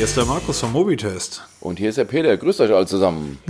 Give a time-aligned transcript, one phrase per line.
[0.00, 1.42] hier ist der Markus vom Mobitest.
[1.60, 2.34] Und hier ist der Peter.
[2.34, 3.38] Grüßt euch alle zusammen.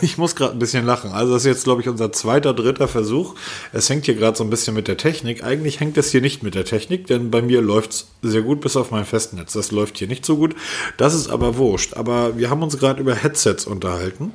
[0.00, 1.12] Ich muss gerade ein bisschen lachen.
[1.12, 3.36] Also das ist jetzt, glaube ich, unser zweiter, dritter Versuch.
[3.72, 5.44] Es hängt hier gerade so ein bisschen mit der Technik.
[5.44, 8.60] Eigentlich hängt es hier nicht mit der Technik, denn bei mir läuft es sehr gut,
[8.60, 9.52] bis auf mein Festnetz.
[9.52, 10.56] Das läuft hier nicht so gut.
[10.96, 11.94] Das ist aber wurscht.
[11.94, 14.32] Aber wir haben uns gerade über Headsets unterhalten.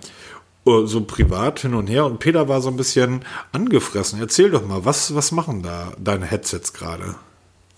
[0.63, 2.05] Oh, so privat hin und her.
[2.05, 4.21] Und Peter war so ein bisschen angefressen.
[4.21, 7.15] Erzähl doch mal, was, was machen da deine Headsets gerade?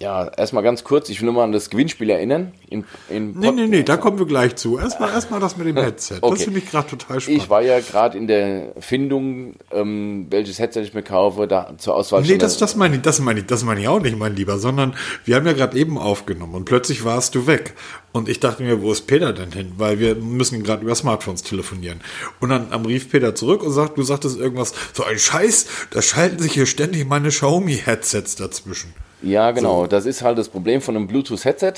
[0.06, 2.52] Ja, erstmal ganz kurz, ich will nur mal an das Gewinnspiel erinnern.
[2.70, 4.78] In, in nee, nee, nee, da kommen wir gleich zu.
[4.78, 6.18] Erstmal erst mal das mit dem Headset.
[6.22, 6.36] Okay.
[6.36, 7.42] Das finde ich gerade total spannend.
[7.42, 11.96] Ich war ja gerade in der Findung, ähm, welches Headset ich mir kaufe, da zur
[11.96, 12.22] Auswahl.
[12.22, 14.60] Nee, das, das meine ich, das meine ich, das meine ich auch nicht, mein Lieber,
[14.60, 17.74] sondern wir haben ja gerade eben aufgenommen und plötzlich warst du weg.
[18.12, 19.74] Und ich dachte mir, wo ist Peter denn hin?
[19.78, 22.00] Weil wir müssen gerade über Smartphones telefonieren.
[22.40, 26.38] Und dann rief Peter zurück und sagt, du sagtest irgendwas, so ein Scheiß, da schalten
[26.38, 28.94] sich hier ständig meine Xiaomi-Headsets dazwischen.
[29.26, 29.82] Ja, genau.
[29.82, 29.88] So.
[29.88, 31.74] Das ist halt das Problem von einem Bluetooth-Headset.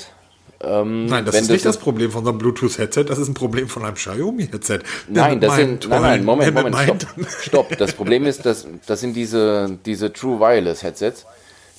[0.60, 3.84] Ähm, nein, das ist nicht das Problem von einem Bluetooth-Headset, das ist ein Problem von
[3.84, 4.80] einem Xiaomi-Headset.
[5.08, 7.06] Nein, das sind, nein, nein, Moment, Moment, stopp,
[7.42, 7.78] stopp.
[7.78, 11.26] Das Problem ist, dass, das sind diese, diese True Wireless Headsets,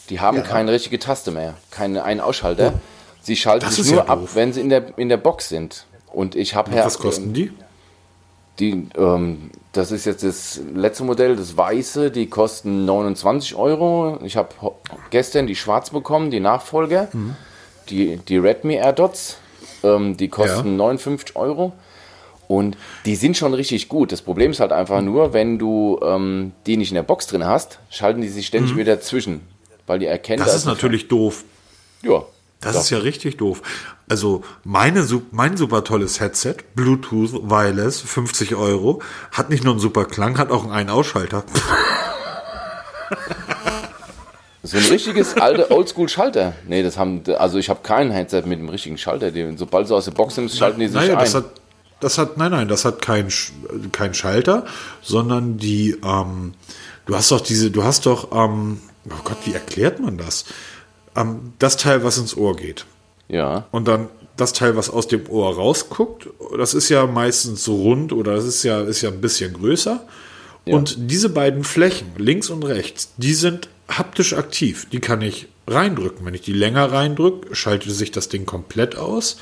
[0.10, 0.44] die haben ja.
[0.44, 2.74] keine richtige Taste mehr, keinen einen Ausschalter.
[2.76, 2.80] Oh.
[3.22, 5.86] Sie schalten sich nur ja ab, wenn sie in der, in der Box sind.
[6.14, 6.72] Und ich habe.
[6.74, 7.52] Was kosten die?
[8.60, 14.20] Die, ähm, das ist jetzt das letzte Modell, das weiße, die kosten 29 Euro.
[14.24, 14.50] Ich habe
[15.12, 17.36] gestern die schwarz bekommen, die Nachfolger, mhm.
[17.90, 19.38] die, die Redmi AirDots,
[19.84, 20.78] ähm, die kosten ja.
[20.78, 21.74] 59 Euro.
[22.48, 24.12] Und die sind schon richtig gut.
[24.12, 27.46] Das Problem ist halt einfach nur, wenn du ähm, die nicht in der Box drin
[27.46, 28.78] hast, schalten die sich ständig mhm.
[28.78, 29.42] wieder zwischen.
[29.86, 30.44] Weil die erkennen.
[30.44, 31.44] Das ist natürlich doof.
[32.02, 32.24] Ja,
[32.60, 32.82] das Doch.
[32.82, 33.62] ist ja richtig doof.
[34.10, 40.06] Also meine, mein super tolles Headset, Bluetooth Wireless, 50 Euro, hat nicht nur einen super
[40.06, 41.44] Klang, hat auch einen Ausschalter.
[44.62, 46.54] So ein richtiges alte Oldschool-Schalter.
[46.68, 49.32] Nee, das haben, also ich habe kein Headset mit dem richtigen Schalter.
[49.32, 51.20] Die, sobald sie aus der Box sind, schalten die sich naja, ein.
[51.20, 51.46] Das hat,
[52.02, 53.30] das hat, nein, nein, das hat kein,
[53.94, 54.66] kein Schalter,
[55.02, 56.56] sondern die, ähm,
[57.06, 60.44] du hast doch diese, du hast doch, ähm, oh Gott, wie erklärt man das?
[61.16, 62.86] ähm, das Teil, was ins Ohr geht.
[63.30, 63.68] Ja.
[63.72, 68.12] Und dann das Teil, was aus dem Ohr rausguckt, das ist ja meistens so rund
[68.14, 70.06] oder das ist ja, ist ja ein bisschen größer.
[70.66, 70.76] Ja.
[70.76, 74.88] Und diese beiden Flächen, links und rechts, die sind haptisch aktiv.
[74.92, 76.26] Die kann ich reindrücken.
[76.26, 79.38] Wenn ich die länger reindrücke, schaltet sich das Ding komplett aus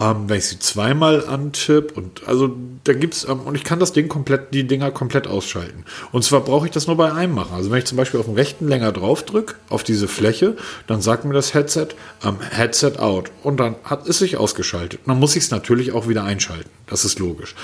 [0.00, 3.92] ähm, wenn ich sie zweimal antippe und also da gibt's ähm, und ich kann das
[3.92, 5.84] Ding komplett, die Dinger komplett ausschalten.
[6.10, 7.54] Und zwar brauche ich das nur bei einem machen.
[7.54, 11.02] Also wenn ich zum Beispiel auf dem rechten länger drauf drücke, auf diese Fläche, dann
[11.02, 11.88] sagt mir das Headset,
[12.24, 13.30] ähm, Headset out.
[13.42, 15.00] Und dann hat es sich ausgeschaltet.
[15.06, 16.70] dann muss ich es natürlich auch wieder einschalten.
[16.86, 17.54] Das ist logisch.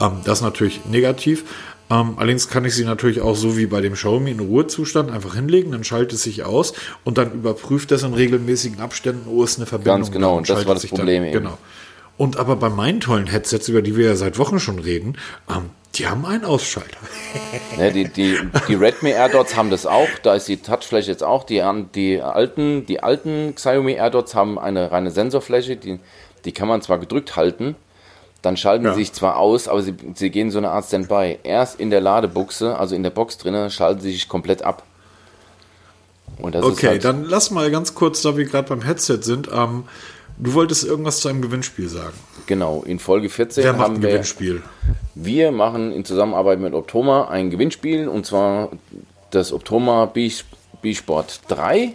[0.00, 1.44] Ähm, das ist natürlich negativ.
[1.90, 5.34] Ähm, allerdings kann ich sie natürlich auch so wie bei dem Xiaomi in Ruhezustand einfach
[5.34, 9.58] hinlegen, dann schaltet es sich aus und dann überprüft es in regelmäßigen Abständen, oh, ist
[9.58, 9.96] eine Verbindung.
[9.96, 11.42] Ganz genau, und das war das Problem dann, eben.
[11.44, 11.58] Genau.
[12.18, 15.16] Und aber bei meinen tollen Headsets, über die wir ja seit Wochen schon reden,
[15.48, 16.98] ähm, die haben einen Ausschalter.
[17.76, 18.38] Ne, die, die,
[18.68, 20.08] die Redmi AirDots haben das auch.
[20.22, 21.44] Da ist die Touchfläche jetzt auch.
[21.44, 21.62] Die,
[21.94, 25.76] die, alten, die alten Xiaomi AirDots haben eine reine Sensorfläche.
[25.76, 25.98] Die,
[26.44, 27.74] die kann man zwar gedrückt halten,
[28.42, 28.94] dann schalten ja.
[28.94, 31.38] sie sich zwar aus, aber sie, sie gehen so eine Art Standby.
[31.42, 34.84] Erst in der Ladebuchse, also in der Box drinnen, schalten sie sich komplett ab.
[36.40, 39.84] okay, halt dann lass mal ganz kurz, da wir gerade beim Headset sind, ähm,
[40.40, 42.14] Du wolltest irgendwas zu einem Gewinnspiel sagen.
[42.46, 44.62] Genau, in Folge 14 Wer macht haben ein wir, Gewinnspiel.
[45.16, 48.70] Wir machen in Zusammenarbeit mit Optoma ein Gewinnspiel und zwar
[49.30, 51.92] das Optoma B-Sport 3.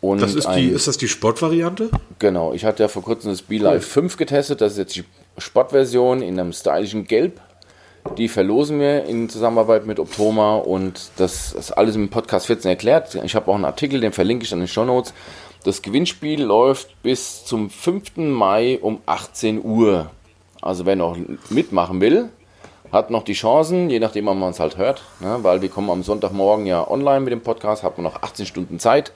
[0.00, 1.90] Und das ist, ein, die, ist das die Sportvariante?
[2.18, 4.02] Genau, ich hatte ja vor kurzem das B-Live cool.
[4.04, 5.04] 5 getestet, das ist jetzt die
[5.36, 7.40] Sportversion in einem stylischen Gelb.
[8.16, 13.14] Die verlosen wir in Zusammenarbeit mit Optoma und das ist alles im Podcast 14 erklärt.
[13.14, 15.12] Ich habe auch einen Artikel, den verlinke ich an den Show Notes.
[15.64, 18.16] Das Gewinnspiel läuft bis zum 5.
[18.16, 20.10] Mai um 18 Uhr.
[20.62, 21.18] Also wer noch
[21.50, 22.30] mitmachen will,
[22.90, 25.38] hat noch die Chancen, je nachdem, wann man es halt hört, ne?
[25.42, 28.78] weil wir kommen am Sonntagmorgen ja online mit dem Podcast, hat man noch 18 Stunden
[28.78, 29.12] Zeit.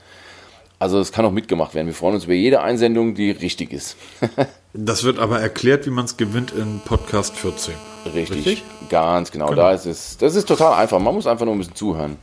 [0.85, 1.87] Also es kann auch mitgemacht werden.
[1.87, 3.97] Wir freuen uns über jede Einsendung, die richtig ist.
[4.75, 7.73] das wird aber erklärt, wie man es gewinnt in Podcast 14.
[8.15, 8.65] Richtig, richtig?
[8.91, 9.47] ganz genau.
[9.47, 9.63] genau.
[9.63, 10.99] Da ist es, das ist total einfach.
[10.99, 12.19] Man muss einfach nur ein bisschen zuhören.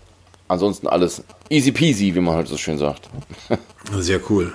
[0.47, 3.09] Ansonsten alles easy peasy, wie man halt so schön sagt.
[3.97, 4.53] Sehr cool.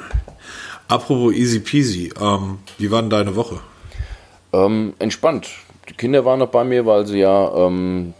[0.86, 3.58] Apropos easy peasy, ähm, wie war denn deine Woche?
[4.52, 5.48] Ähm, entspannt.
[5.88, 8.14] Die Kinder waren noch bei mir, weil sie ja ähm,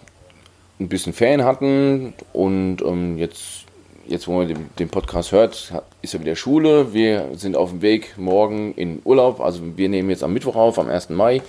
[0.81, 3.66] ein bisschen Ferien hatten und ähm, jetzt,
[4.09, 5.73] jetzt, wo man den, Podcast hört,
[6.03, 6.93] ist ja wieder Schule.
[6.93, 9.41] Wir sind auf dem Weg morgen in Urlaub.
[9.41, 11.11] Also wir nehmen jetzt am Mittwoch auf, am 1.
[11.11, 11.43] Mai.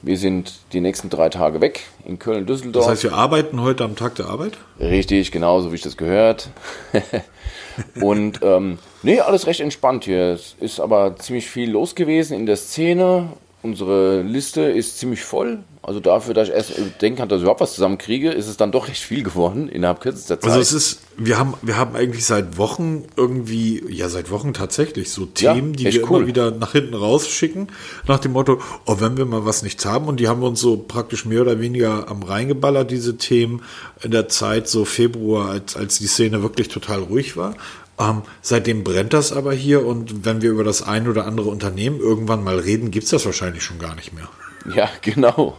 [0.00, 2.84] Wir sind die nächsten drei Tage weg in Köln, Düsseldorf.
[2.84, 4.56] Das heißt, wir arbeiten heute am Tag der Arbeit?
[4.78, 6.50] Richtig, genauso wie ich das gehört.
[8.00, 10.34] und ähm, nee, alles recht entspannt hier.
[10.34, 13.30] Es ist aber ziemlich viel los gewesen in der Szene.
[13.62, 15.58] Unsere Liste ist ziemlich voll.
[15.82, 18.72] Also dafür, dass ich erst denken kann, dass ich überhaupt was zusammenkriege, ist es dann
[18.72, 20.50] doch recht viel geworden innerhalb kürzester Zeit.
[20.50, 25.10] Also es ist, wir haben, wir haben eigentlich seit Wochen irgendwie, ja seit Wochen tatsächlich
[25.10, 26.18] so Themen, ja, die wir cool.
[26.18, 27.68] immer wieder nach hinten rausschicken,
[28.06, 30.60] nach dem Motto, oh, wenn wir mal was nicht haben, und die haben wir uns
[30.60, 33.62] so praktisch mehr oder weniger am reingeballert, diese Themen,
[34.02, 37.54] in der Zeit so Februar, als, als die Szene wirklich total ruhig war.
[38.00, 41.98] Ähm, seitdem brennt das aber hier und wenn wir über das ein oder andere Unternehmen
[41.98, 44.28] irgendwann mal reden, gibt es das wahrscheinlich schon gar nicht mehr.
[44.74, 45.56] Ja, genau.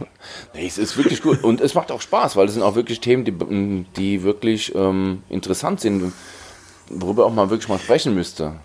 [0.53, 2.99] Nee, es ist wirklich gut und es macht auch Spaß, weil es sind auch wirklich
[2.99, 6.13] Themen, die, die wirklich ähm, interessant sind,
[6.89, 8.55] worüber auch mal wirklich mal sprechen müsste.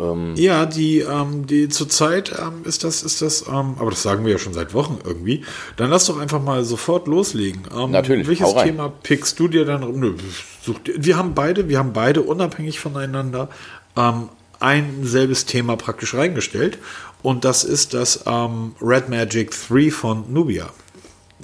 [0.00, 4.24] Ähm ja, die, ähm, die zurzeit ähm, ist das, ist das, ähm, aber das sagen
[4.24, 5.44] wir ja schon seit Wochen irgendwie.
[5.76, 7.62] Dann lass doch einfach mal sofort loslegen.
[7.76, 8.26] Ähm, Natürlich.
[8.26, 9.80] Welches Thema pickst du dir dann?
[9.98, 10.14] Nö,
[10.62, 13.48] such, wir haben beide, wir haben beide unabhängig voneinander
[13.96, 14.28] ähm,
[14.60, 16.78] ein selbes Thema praktisch reingestellt.
[17.22, 20.70] Und das ist das ähm, Red Magic 3 von Nubia.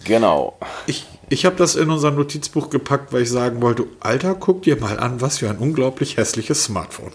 [0.04, 0.58] Genau.
[0.86, 4.76] Ich, ich habe das in unser Notizbuch gepackt, weil ich sagen wollte, Alter, guck dir
[4.76, 7.12] mal an, was für ein unglaublich hässliches Smartphone.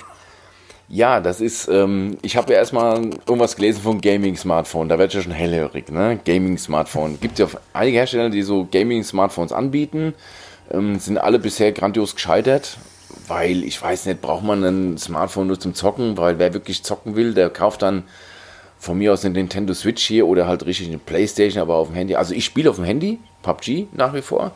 [0.93, 5.13] Ja, das ist, ähm, ich habe ja erstmal irgendwas gelesen von Gaming-Smartphone, da werde ich
[5.15, 6.19] ja schon hellhörig, ne?
[6.25, 7.17] Gaming-Smartphone.
[7.21, 10.13] Gibt ja einige Hersteller, die so Gaming-Smartphones anbieten,
[10.69, 12.77] ähm, sind alle bisher grandios gescheitert,
[13.31, 17.15] weil ich weiß nicht, braucht man ein Smartphone nur zum Zocken, weil wer wirklich zocken
[17.15, 18.03] will, der kauft dann
[18.77, 21.95] von mir aus eine Nintendo Switch hier oder halt richtig eine Playstation, aber auf dem
[21.95, 22.15] Handy.
[22.15, 24.51] Also ich spiele auf dem Handy, PUBG nach wie vor.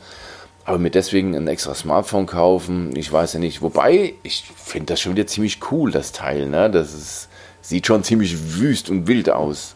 [0.65, 3.61] Aber mir deswegen ein extra Smartphone kaufen, ich weiß ja nicht.
[3.61, 6.49] Wobei, ich finde das schon wieder ziemlich cool, das Teil.
[6.49, 6.69] Ne?
[6.69, 7.29] Das ist,
[7.61, 9.75] sieht schon ziemlich wüst und wild aus.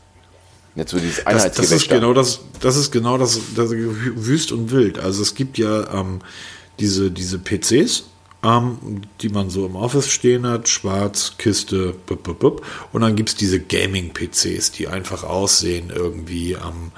[0.75, 4.71] Jetzt so dieses das, das ist genau das, das ist genau das, das wüst und
[4.71, 4.99] wild.
[4.99, 6.19] Also es gibt ja ähm,
[6.79, 8.03] diese, diese PCs,
[8.43, 12.65] ähm, die man so im Office stehen hat, schwarz, Kiste, bup, bup, bup.
[12.93, 16.91] und dann gibt es diese Gaming-PCs, die einfach aussehen irgendwie ähm,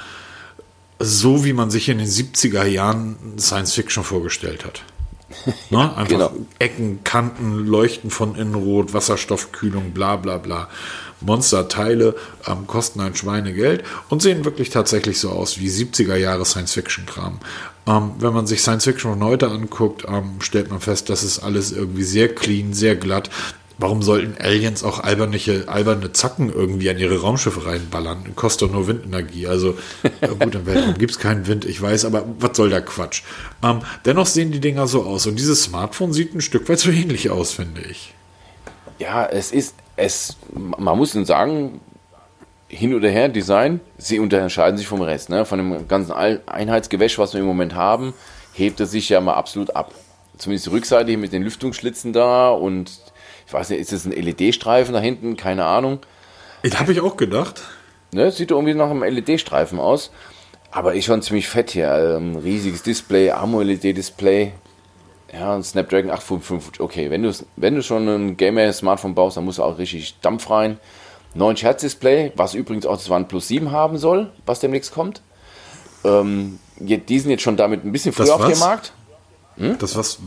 [1.00, 4.84] so, wie man sich in den 70er Jahren Science Fiction vorgestellt hat.
[5.70, 5.96] Ne?
[5.96, 6.32] Einfach genau.
[6.60, 10.68] Ecken, Kanten, Leuchten von innen rot, Wasserstoffkühlung, bla bla bla.
[11.22, 12.16] Monsterteile
[12.48, 17.40] ähm, kosten ein Schweinegeld und sehen wirklich tatsächlich so aus wie 70er Jahre Science-Fiction-Kram.
[17.88, 21.72] Ähm, wenn man sich Science-Fiction von heute anguckt, ähm, stellt man fest, dass es alles
[21.72, 23.30] irgendwie sehr clean, sehr glatt.
[23.80, 28.36] Warum sollten Aliens auch alberne, alberne Zacken irgendwie an ihre Raumschiffe reinballern?
[28.36, 29.48] Kostet doch nur Windenergie.
[29.48, 29.76] Also,
[30.40, 33.24] gut, im Weltraum gibt es keinen Wind, ich weiß, aber was soll der Quatsch?
[33.64, 35.26] Ähm, dennoch sehen die Dinger so aus.
[35.26, 38.14] Und dieses Smartphone sieht ein Stück weit so ähnlich aus, finde ich.
[39.00, 41.82] Ja, es ist, es, man muss denn sagen,
[42.72, 45.30] hin oder her, Design, sie unterscheiden sich vom Rest.
[45.30, 45.46] Ne?
[45.46, 48.14] Von dem ganzen Einheitsgewäsch, was wir im Moment haben,
[48.54, 49.94] hebt es sich ja mal absolut ab.
[50.38, 52.92] Zumindest die Rückseite hier mit den Lüftungsschlitzen da und
[53.46, 55.36] ich weiß nicht, ist das ein LED-Streifen da hinten?
[55.36, 56.00] Keine Ahnung.
[56.64, 57.62] Das habe ich auch gedacht.
[58.14, 60.12] Ne, sieht irgendwie nach einem LED-Streifen aus.
[60.72, 61.92] Aber ist schon ziemlich fett hier.
[61.92, 64.54] Also ein riesiges Display, AMO-LED-Display.
[65.34, 66.80] Ja, ein Snapdragon 855.
[66.80, 70.50] Okay, wenn du, wenn du schon ein Gamer-Smartphone baust, dann musst du auch richtig Dampf
[70.50, 70.80] rein.
[71.34, 75.22] 90 Hertz Display, was übrigens auch das OnePlus 7 haben soll, was demnächst kommt.
[76.04, 78.94] Ähm, die sind jetzt schon damit ein bisschen früher auf dem Markt.
[79.58, 79.78] Hm?
[79.80, 80.20] Das was,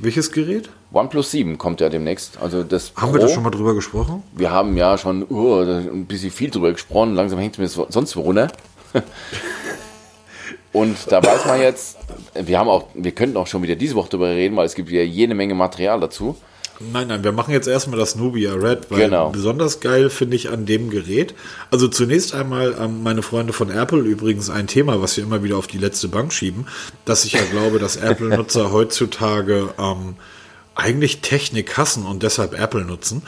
[0.00, 0.70] welches Gerät?
[0.92, 2.38] OnePlus 7 kommt ja demnächst.
[2.40, 4.22] Also das haben Pro, wir da schon mal drüber gesprochen?
[4.34, 7.14] Wir haben ja schon uh, ein bisschen viel drüber gesprochen.
[7.14, 8.50] Langsam hängt es mir sonst wo runter.
[10.72, 11.98] Und da weiß man jetzt,
[12.34, 14.88] wir haben auch, wir könnten auch schon wieder diese Woche drüber reden, weil es gibt
[14.90, 16.36] ja jede Menge Material dazu.
[16.80, 19.28] Nein, nein, wir machen jetzt erstmal das Nubia Red, weil genau.
[19.30, 21.34] besonders geil finde ich an dem Gerät.
[21.70, 25.58] Also zunächst einmal ähm, meine Freunde von Apple übrigens ein Thema, was wir immer wieder
[25.58, 26.66] auf die letzte Bank schieben,
[27.04, 30.14] dass ich ja glaube, dass Apple-Nutzer heutzutage ähm,
[30.74, 33.22] eigentlich Technik hassen und deshalb Apple nutzen.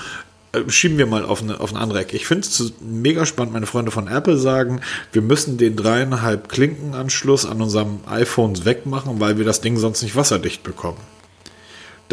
[0.53, 2.17] Äh, schieben wir mal auf eine, auf eine andere Ecke.
[2.17, 4.81] Ich finde es mega spannend, meine Freunde von Apple sagen,
[5.13, 10.17] wir müssen den dreieinhalb Klinkenanschluss an unserem iPhones wegmachen, weil wir das Ding sonst nicht
[10.17, 10.99] wasserdicht bekommen.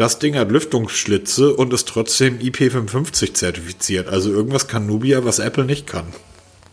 [0.00, 4.08] Das Ding hat Lüftungsschlitze und ist trotzdem IP55 zertifiziert.
[4.08, 6.06] Also irgendwas kann Nubia, was Apple nicht kann.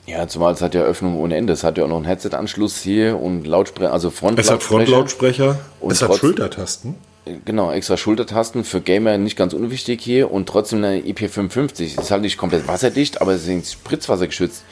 [0.05, 1.51] Ja, zumal es hat ja Öffnung ohne Ende.
[1.51, 4.55] Es hat ja auch noch einen Headset-Anschluss hier und Lautsprecher, also Frontlautsprecher.
[4.55, 6.95] Es hat Frontlautsprecher, es hat Schultertasten.
[7.43, 11.99] Genau, extra Schultertasten für Gamer nicht ganz unwichtig hier und trotzdem eine IP55.
[11.99, 14.63] Ist halt nicht komplett wasserdicht, aber sie sind spritzwassergeschützt.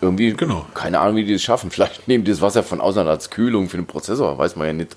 [0.00, 0.64] Irgendwie, genau.
[0.74, 1.70] keine Ahnung, wie die das schaffen.
[1.72, 4.72] Vielleicht nehmen die das Wasser von außen als Kühlung für den Prozessor, weiß man ja
[4.74, 4.96] nicht.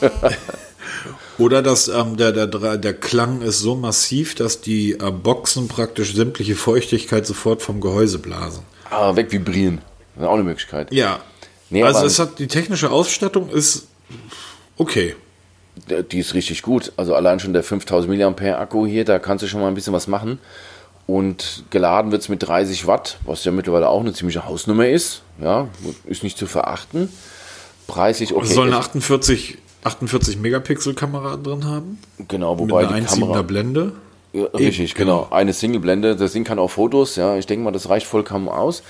[1.38, 6.14] Oder dass ähm, der, der, der Klang ist so massiv, dass die äh, Boxen praktisch
[6.14, 8.62] sämtliche Feuchtigkeit sofort vom Gehäuse blasen.
[8.90, 9.80] Ah, wegvibrieren.
[10.14, 10.92] Das ist auch eine Möglichkeit.
[10.92, 11.20] Ja.
[11.70, 13.88] Nee, also es hat die technische Ausstattung ist
[14.76, 15.14] okay.
[16.10, 16.92] Die ist richtig gut.
[16.96, 19.92] Also allein schon der 5000 mAh Akku hier, da kannst du schon mal ein bisschen
[19.92, 20.38] was machen.
[21.06, 25.22] Und geladen wird es mit 30 Watt, was ja mittlerweile auch eine ziemliche Hausnummer ist.
[25.40, 25.68] Ja,
[26.04, 27.08] ist nicht zu verachten.
[27.86, 28.44] Preislich okay.
[28.44, 31.98] Es soll eine 48, 48 Megapixel Kamera drin haben.
[32.28, 33.92] Genau, wobei mit einer die Kamera Blende.
[34.32, 35.22] Ja, richtig, Eben, genau.
[35.24, 35.34] genau.
[35.34, 36.16] Eine Single-Blende.
[36.16, 37.16] Das Ding kann auch Fotos.
[37.16, 38.82] Ja, ich denke mal, das reicht vollkommen aus.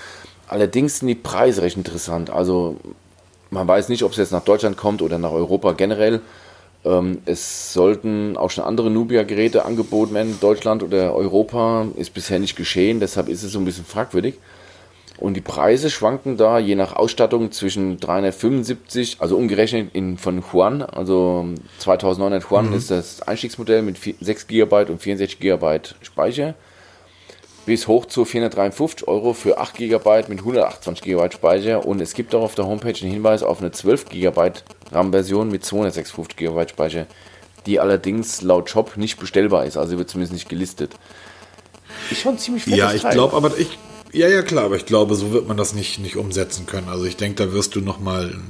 [0.49, 2.31] Allerdings sind die Preise recht interessant.
[2.31, 2.77] Also
[3.51, 6.21] man weiß nicht, ob es jetzt nach Deutschland kommt oder nach Europa generell.
[6.85, 11.87] Ähm, es sollten auch schon andere Nubia-Geräte angeboten werden Deutschland oder Europa.
[11.97, 14.35] Ist bisher nicht geschehen, deshalb ist es so ein bisschen fragwürdig.
[15.19, 20.83] Und die Preise schwanken da je nach Ausstattung zwischen 375, also umgerechnet in, von Juan,
[20.83, 21.49] also
[21.79, 22.75] 2900 Juan mhm.
[22.75, 26.55] ist das Einstiegsmodell mit 6 GB und 64 GB Speicher
[27.67, 32.35] bis hoch zu 453 Euro für 8 GB mit 128 GB Speicher und es gibt
[32.35, 34.53] auch auf der Homepage einen Hinweis auf eine 12 GB
[34.91, 37.07] RAM-Version mit 256 GB Speicher,
[37.67, 40.93] die allerdings laut Shop nicht bestellbar ist, also wird zumindest nicht gelistet.
[42.11, 43.79] Ich schon ziemlich Ja, ich glaube, aber ich
[44.13, 46.89] ja, ja, klar, aber ich glaube, so wird man das nicht, nicht umsetzen können.
[46.89, 48.43] Also ich denke, da wirst du noch mal ein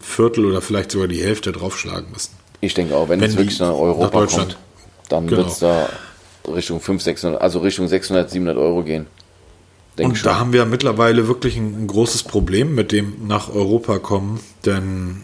[0.00, 2.32] Viertel oder vielleicht sogar die Hälfte draufschlagen müssen.
[2.60, 4.58] Ich denke auch, wenn, wenn es wirklich nach Europa nach kommt,
[5.08, 5.38] dann genau.
[5.38, 5.88] wird es da
[6.46, 9.06] Richtung 500, 600, also Richtung 600, 700 Euro gehen.
[9.98, 13.98] Denk und da haben wir mittlerweile wirklich ein, ein, großes Problem mit dem nach Europa
[13.98, 15.22] kommen, denn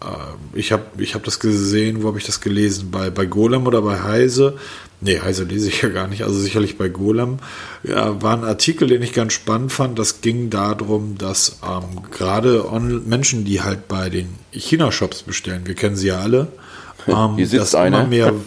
[0.00, 0.06] äh,
[0.54, 2.90] ich habe ich hab das gesehen, wo habe ich das gelesen?
[2.90, 4.56] Bei, bei Golem oder bei Heise?
[5.00, 7.38] Nee, Heise lese ich ja gar nicht, also sicherlich bei Golem.
[7.82, 9.98] Ja, war ein Artikel, den ich ganz spannend fand.
[9.98, 12.64] Das ging darum, dass ähm, gerade
[13.04, 16.48] Menschen, die halt bei den China-Shops bestellen, wir kennen sie ja alle,
[17.06, 18.06] ähm, Hier sitzt einer.
[18.06, 18.32] mehr.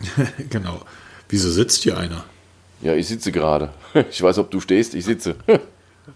[0.50, 0.80] genau
[1.30, 2.24] Wieso sitzt hier einer?
[2.82, 3.70] Ja, ich sitze gerade.
[4.10, 5.36] Ich weiß, ob du stehst, ich sitze.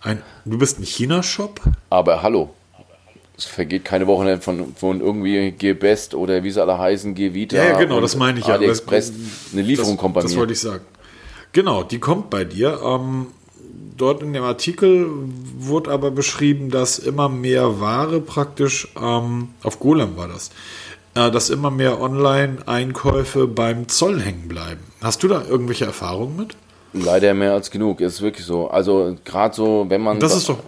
[0.00, 1.60] Ein, du bist ein China-Shop?
[1.88, 2.52] Aber hallo.
[3.36, 7.56] Es vergeht keine Woche von, von irgendwie Gebest oder wie sie alle heißen, Gevita.
[7.56, 8.54] Ja, ja genau, das meine ich ja.
[8.54, 9.12] AliExpress,
[9.52, 10.34] eine Lieferung das, kommt bei das mir.
[10.34, 10.84] Das wollte ich sagen.
[11.52, 12.80] Genau, die kommt bei dir.
[12.84, 13.28] Ähm,
[13.96, 15.08] dort in dem Artikel
[15.58, 20.50] wurde aber beschrieben, dass immer mehr Ware praktisch, ähm, auf Golem war das,
[21.14, 24.80] äh, dass immer mehr Online-Einkäufe beim Zoll hängen bleiben.
[25.00, 26.56] Hast du da irgendwelche Erfahrungen mit?
[26.92, 28.68] Leider mehr als genug, ist wirklich so.
[28.68, 30.20] Also gerade so, wenn man...
[30.20, 30.58] Das ist doch...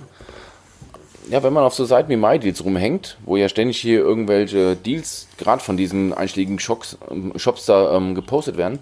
[1.29, 5.29] Ja, wenn man auf so Seiten wie MyDeals rumhängt, wo ja ständig hier irgendwelche Deals,
[5.39, 6.99] gerade von diesen einschlägigen Shops,
[7.37, 8.79] Shops da ähm, gepostet werden,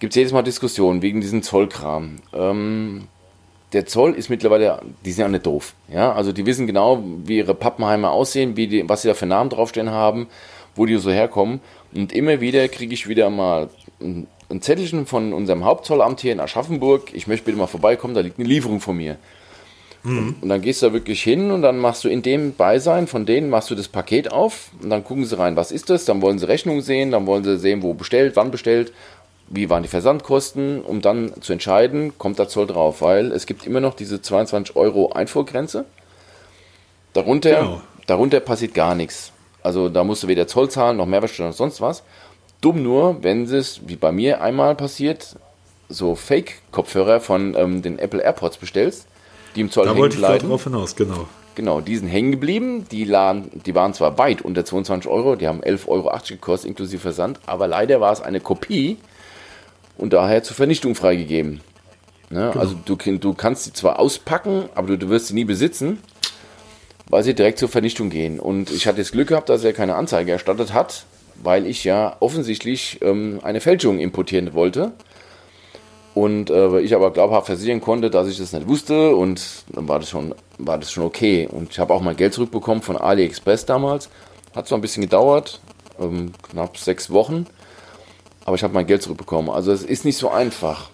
[0.00, 2.16] gibt es jedes Mal Diskussionen wegen diesem Zollkram.
[2.32, 3.06] Ähm,
[3.72, 5.74] der Zoll ist mittlerweile, die sind ja nicht doof.
[5.92, 6.12] Ja?
[6.12, 9.50] Also die wissen genau, wie ihre Pappenheimer aussehen, wie die, was sie da für Namen
[9.50, 10.28] draufstehen haben
[10.78, 11.60] wo die so herkommen.
[11.94, 13.68] Und immer wieder kriege ich wieder mal
[14.00, 14.26] ein
[14.60, 17.12] Zettelchen von unserem Hauptzollamt hier in Aschaffenburg.
[17.12, 19.16] Ich möchte bitte mal vorbeikommen, da liegt eine Lieferung von mir.
[20.02, 20.36] Mhm.
[20.40, 23.26] Und, dann gehst du da wirklich hin und dann machst du in dem Beisein von
[23.26, 26.04] denen, machst du das Paket auf und dann gucken sie rein, was ist das?
[26.04, 28.92] Dann wollen sie Rechnung sehen, dann wollen sie sehen, wo bestellt, wann bestellt,
[29.48, 33.66] wie waren die Versandkosten, um dann zu entscheiden, kommt der Zoll drauf, weil es gibt
[33.66, 35.84] immer noch diese 22 Euro Einfuhrgrenze.
[37.12, 37.80] Darunter, genau.
[38.06, 39.32] darunter passiert gar nichts.
[39.62, 42.02] Also da musst du weder Zoll zahlen, noch Mehrwertsteuer, noch sonst was.
[42.60, 45.36] Dumm nur, wenn es, wie bei mir einmal passiert,
[45.88, 49.06] so Fake-Kopfhörer von ähm, den Apple AirPods bestellst,
[49.58, 50.36] die im Zoll da hängen wollte bleiben.
[50.36, 51.28] Ich drauf hinaus, genau.
[51.54, 52.86] Genau, die sind hängen geblieben.
[52.90, 57.00] Die, laden, die waren zwar weit unter 22 Euro, die haben 11,80 Euro gekostet, inklusive
[57.00, 58.96] Versand, aber leider war es eine Kopie
[59.96, 61.60] und daher zur Vernichtung freigegeben.
[62.30, 62.50] Ne?
[62.52, 62.60] Genau.
[62.60, 65.98] Also du, du kannst sie zwar auspacken, aber du, du wirst sie nie besitzen
[67.08, 68.38] weil sie direkt zur Vernichtung gehen.
[68.38, 71.04] Und ich hatte das Glück gehabt, dass er keine Anzeige erstattet hat,
[71.42, 74.92] weil ich ja offensichtlich ähm, eine Fälschung importieren wollte.
[76.14, 80.00] Und äh, ich aber glaubhaft versichern konnte, dass ich das nicht wusste und dann war
[80.00, 81.48] das schon, war das schon okay.
[81.50, 84.08] Und ich habe auch mein Geld zurückbekommen von AliExpress damals.
[84.54, 85.60] Hat zwar ein bisschen gedauert,
[86.00, 87.46] ähm, knapp sechs Wochen,
[88.44, 89.50] aber ich habe mein Geld zurückbekommen.
[89.50, 90.90] Also es ist nicht so einfach.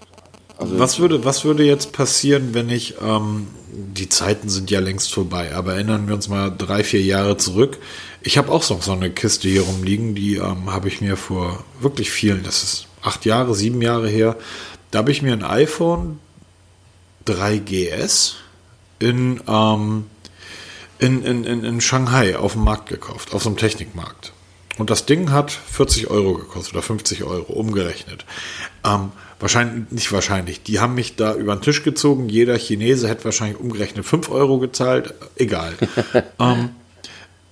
[0.58, 5.12] Also was, würde, was würde jetzt passieren, wenn ich ähm, die Zeiten sind ja längst
[5.12, 7.78] vorbei, aber erinnern wir uns mal drei, vier Jahre zurück.
[8.22, 11.64] Ich habe auch noch so eine Kiste hier rumliegen, die ähm, habe ich mir vor
[11.80, 14.36] wirklich vielen, das ist acht Jahre, sieben Jahre her,
[14.94, 16.20] da habe ich mir ein iPhone
[17.26, 18.34] 3GS
[19.00, 20.06] in, ähm,
[21.00, 24.32] in, in, in, in Shanghai auf dem Markt gekauft, auf so einem Technikmarkt.
[24.78, 28.24] Und das Ding hat 40 Euro gekostet oder 50 Euro umgerechnet.
[28.84, 29.10] Ähm,
[29.40, 32.28] wahrscheinlich, nicht wahrscheinlich, die haben mich da über den Tisch gezogen.
[32.28, 35.12] Jeder Chinese hätte wahrscheinlich umgerechnet 5 Euro gezahlt.
[35.34, 35.74] Egal.
[36.38, 36.70] ähm,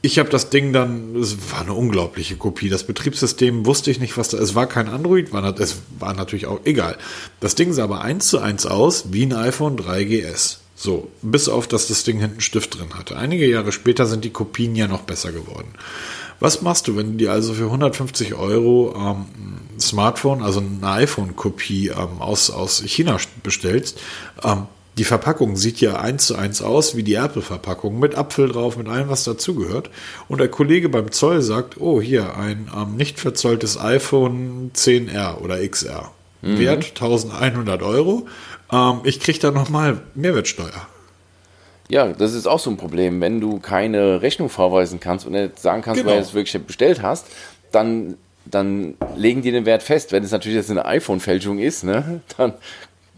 [0.05, 2.69] ich habe das Ding dann, es war eine unglaubliche Kopie.
[2.69, 6.47] Das Betriebssystem wusste ich nicht, was da Es war kein Android, war, es war natürlich
[6.47, 6.99] auch egal.
[7.39, 10.57] Das Ding sah aber eins zu eins aus wie ein iPhone 3GS.
[10.75, 13.17] So, bis auf, dass das Ding hinten Stift drin hatte.
[13.17, 15.69] Einige Jahre später sind die Kopien ja noch besser geworden.
[16.41, 19.27] Was machst du, wenn du dir also für 150 Euro ähm,
[19.77, 24.01] ein Smartphone, also eine iPhone-Kopie ähm, aus, aus China bestellst?
[24.43, 24.67] Ähm,
[24.99, 28.89] die Verpackung sieht ja eins zu eins aus wie die Apple-Verpackung mit Apfel drauf, mit
[28.89, 29.91] allem, was dazugehört.
[30.29, 35.67] Und der Kollege beim Zoll sagt, oh, hier ein ähm, nicht verzolltes iPhone 10R oder
[35.67, 36.13] XR.
[36.43, 36.59] Mhm.
[36.59, 38.27] Wert 1100 Euro.
[38.71, 40.87] Ähm, ich kriege da nochmal Mehrwertsteuer.
[41.89, 43.21] Ja, das ist auch so ein Problem.
[43.21, 46.11] Wenn du keine Rechnung vorweisen kannst und nicht sagen kannst, genau.
[46.11, 47.27] weil du es wirklich bestellt hast,
[47.71, 50.13] dann, dann legen die den Wert fest.
[50.13, 52.53] Wenn es natürlich jetzt eine iPhone-Fälschung ist, ne, dann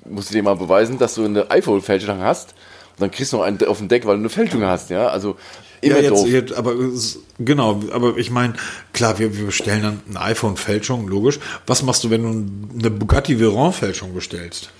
[0.04, 2.50] musst du dir mal beweisen, dass du eine iPhone-Fälschung hast.
[2.92, 4.90] Und dann kriegst du noch einen auf den Deck, weil du eine Fälschung hast.
[4.90, 5.37] Ja, also
[5.80, 6.75] immer ja, jetzt, jetzt, aber
[7.38, 8.54] genau, aber ich meine,
[8.92, 11.40] klar, wir, wir bestellen dann eine iPhone-Fälschung, logisch.
[11.66, 14.70] Was machst du, wenn du eine Bugatti Veyron-Fälschung bestellst?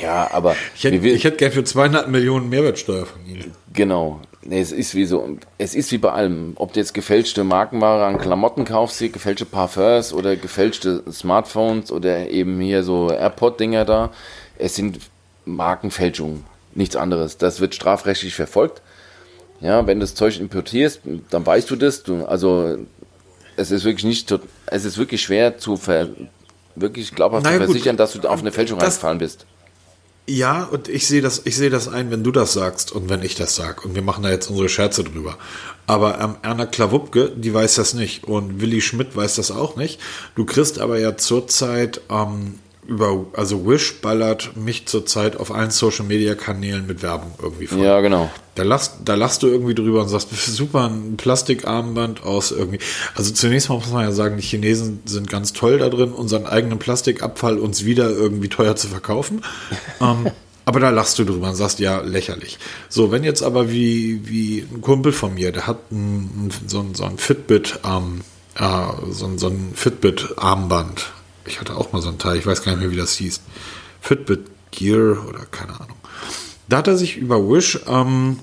[0.00, 0.56] Ja, aber.
[0.74, 3.52] Ich hätte, ich hätte gern für 200 Millionen Mehrwertsteuer von Ihnen.
[3.72, 4.20] Genau.
[4.42, 6.52] Nee, es ist wie so, es ist wie bei allem.
[6.56, 12.58] Ob du jetzt gefälschte Markenware an Klamotten kaufst, gefälschte Parfums oder gefälschte Smartphones oder eben
[12.60, 14.10] hier so AirPod-Dinger da.
[14.56, 14.98] Es sind
[15.44, 16.44] Markenfälschungen.
[16.74, 17.36] Nichts anderes.
[17.36, 18.80] Das wird strafrechtlich verfolgt.
[19.60, 22.02] Ja, wenn du das Zeug importierst, dann weißt du das.
[22.02, 22.78] Du, also,
[23.56, 24.32] es ist wirklich nicht,
[24.66, 26.08] es ist wirklich schwer zu ver,
[26.76, 29.44] wirklich glaubhaft naja, zu versichern, gut, dass du auf eine Fälschung reingefallen bist.
[30.32, 33.24] Ja, und ich sehe das, ich sehe das ein, wenn du das sagst und wenn
[33.24, 33.84] ich das sag.
[33.84, 35.36] Und wir machen da jetzt unsere Scherze drüber.
[35.88, 38.22] Aber ähm, Erna Klawupke, die weiß das nicht.
[38.22, 39.98] Und Willi Schmidt weiß das auch nicht.
[40.36, 46.04] Du kriegst aber ja zurzeit ähm, über, also Wish ballert mich zurzeit auf allen Social
[46.06, 47.84] Media Kanälen mit Werbung irgendwie voll.
[47.84, 48.30] Ja, genau.
[48.54, 52.80] Da lachst, da lachst du irgendwie drüber und sagst, super, ein Plastikarmband aus irgendwie.
[53.14, 56.46] Also zunächst mal muss man ja sagen, die Chinesen sind ganz toll da drin, unseren
[56.46, 59.42] eigenen Plastikabfall uns wieder irgendwie teuer zu verkaufen.
[60.00, 60.30] ähm,
[60.64, 62.58] aber da lachst du drüber und sagst, ja, lächerlich.
[62.88, 66.94] So, wenn jetzt aber wie, wie ein Kumpel von mir, der hat ein, so, ein,
[66.94, 68.22] so ein Fitbit, ähm,
[68.56, 71.12] äh, so, ein, so ein Fitbit-Armband
[71.50, 73.40] ich hatte auch mal so ein Teil, ich weiß gar nicht mehr, wie das hieß.
[74.00, 75.96] Fitbit Gear oder keine Ahnung.
[76.68, 78.38] Da hat er sich über Wish ähm,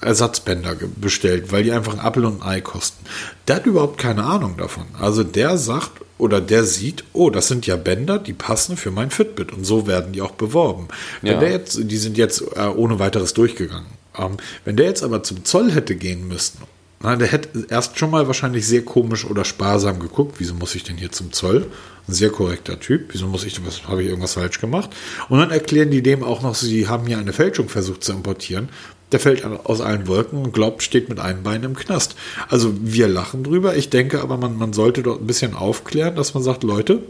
[0.00, 3.04] Ersatzbänder bestellt, weil die einfach ein Apfel und ein Ei kosten.
[3.48, 4.84] Der hat überhaupt keine Ahnung davon.
[4.98, 9.10] Also der sagt oder der sieht, oh, das sind ja Bänder, die passen für mein
[9.10, 10.86] Fitbit und so werden die auch beworben.
[11.22, 11.42] Ja.
[11.42, 13.88] Jetzt, die sind jetzt äh, ohne weiteres durchgegangen.
[14.16, 16.58] Ähm, wenn der jetzt aber zum Zoll hätte gehen müssen
[17.04, 20.36] na, der hätte erst schon mal wahrscheinlich sehr komisch oder sparsam geguckt.
[20.38, 21.66] Wieso muss ich denn hier zum Zoll?
[22.08, 23.10] Ein sehr korrekter Typ.
[23.12, 24.88] Wieso muss ich, was habe ich irgendwas falsch gemacht?
[25.28, 28.70] Und dann erklären die dem auch noch, sie haben hier eine Fälschung versucht zu importieren.
[29.12, 32.16] Der fällt aus allen Wolken und glaubt, steht mit einem Bein im Knast.
[32.48, 33.76] Also wir lachen drüber.
[33.76, 37.02] Ich denke aber, man, man sollte dort ein bisschen aufklären, dass man sagt, Leute,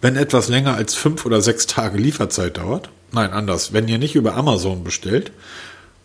[0.00, 4.16] wenn etwas länger als fünf oder sechs Tage Lieferzeit dauert, nein, anders, wenn ihr nicht
[4.16, 5.30] über Amazon bestellt,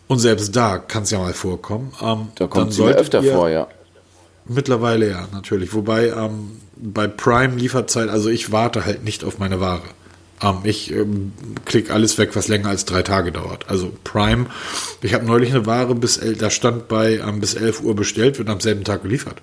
[0.06, 1.92] und selbst da kann es ja mal vorkommen.
[2.02, 3.68] Ähm, da kommt es öfter vor, ja.
[4.46, 5.72] Mittlerweile ja, natürlich.
[5.72, 9.82] Wobei ähm, bei Prime Lieferzeit, also ich warte halt nicht auf meine Ware.
[10.42, 11.32] Ähm, ich ähm,
[11.64, 13.70] klicke alles weg, was länger als drei Tage dauert.
[13.70, 14.46] Also Prime,
[15.00, 18.50] ich habe neulich eine Ware bis, da stand bei ähm, bis 11 Uhr bestellt, wird
[18.50, 19.36] am selben Tag geliefert.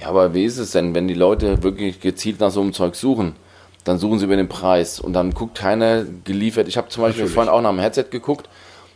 [0.00, 2.96] Ja, aber wie ist es denn, wenn die Leute wirklich gezielt nach so einem Zeug
[2.96, 3.36] suchen?
[3.84, 6.68] Dann suchen sie über den Preis und dann guckt keiner geliefert.
[6.68, 7.34] Ich habe zum Beispiel Natürlich.
[7.34, 8.48] vorhin auch nach dem Headset geguckt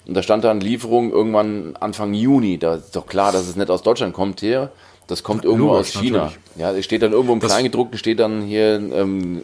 [0.07, 2.59] und da stand dann Lieferung irgendwann Anfang Juni.
[2.59, 4.71] Da ist doch klar, dass es nicht aus Deutschland kommt hier.
[5.07, 6.19] Das kommt irgendwo Logisch, aus China.
[6.25, 6.41] Natürlich.
[6.57, 9.43] Ja, es steht dann irgendwo im das Kleingedruckten, steht dann hier ähm,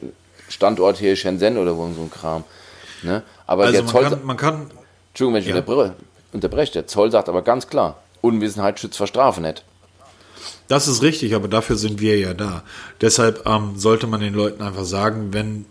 [0.49, 2.44] Standort hier Shenzhen oder so ein Kram.
[3.03, 3.23] Ne?
[3.46, 4.03] Aber also der man Zoll.
[4.05, 4.70] Kann, man kann.
[5.11, 5.57] Entschuldigung, wenn ich ja.
[5.57, 5.94] unterbreche,
[6.33, 6.73] unterbreche.
[6.73, 9.64] Der Zoll sagt aber ganz klar: Unwissenheit schützt vor Strafe nicht.
[10.68, 12.62] Das ist richtig, aber dafür sind wir ja da.
[13.01, 15.66] Deshalb ähm, sollte man den Leuten einfach sagen, wenn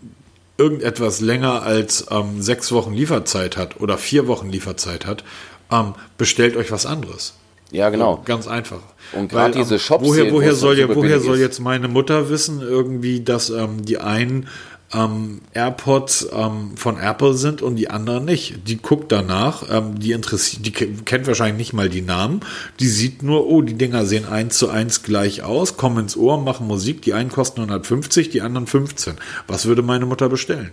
[0.60, 5.24] irgendetwas länger als ähm, sechs Wochen Lieferzeit hat oder vier Wochen Lieferzeit hat,
[5.72, 7.34] ähm, bestellt euch was anderes.
[7.72, 8.16] Ja, genau.
[8.16, 8.80] So, ganz einfach.
[9.12, 10.04] Und gerade diese ähm, Shops.
[10.04, 14.48] Woher, woher soll, ja, woher soll jetzt meine Mutter wissen, irgendwie, dass ähm, die einen
[14.92, 18.68] ähm, AirPods ähm, von Apple sind und die anderen nicht.
[18.68, 22.40] Die guckt danach, ähm, die interessiert, die kennt wahrscheinlich nicht mal die Namen.
[22.80, 26.40] Die sieht nur, oh, die Dinger sehen eins zu eins gleich aus, kommen ins Ohr,
[26.40, 27.02] machen Musik.
[27.02, 29.14] Die einen kosten 150, die anderen 15.
[29.46, 30.72] Was würde meine Mutter bestellen?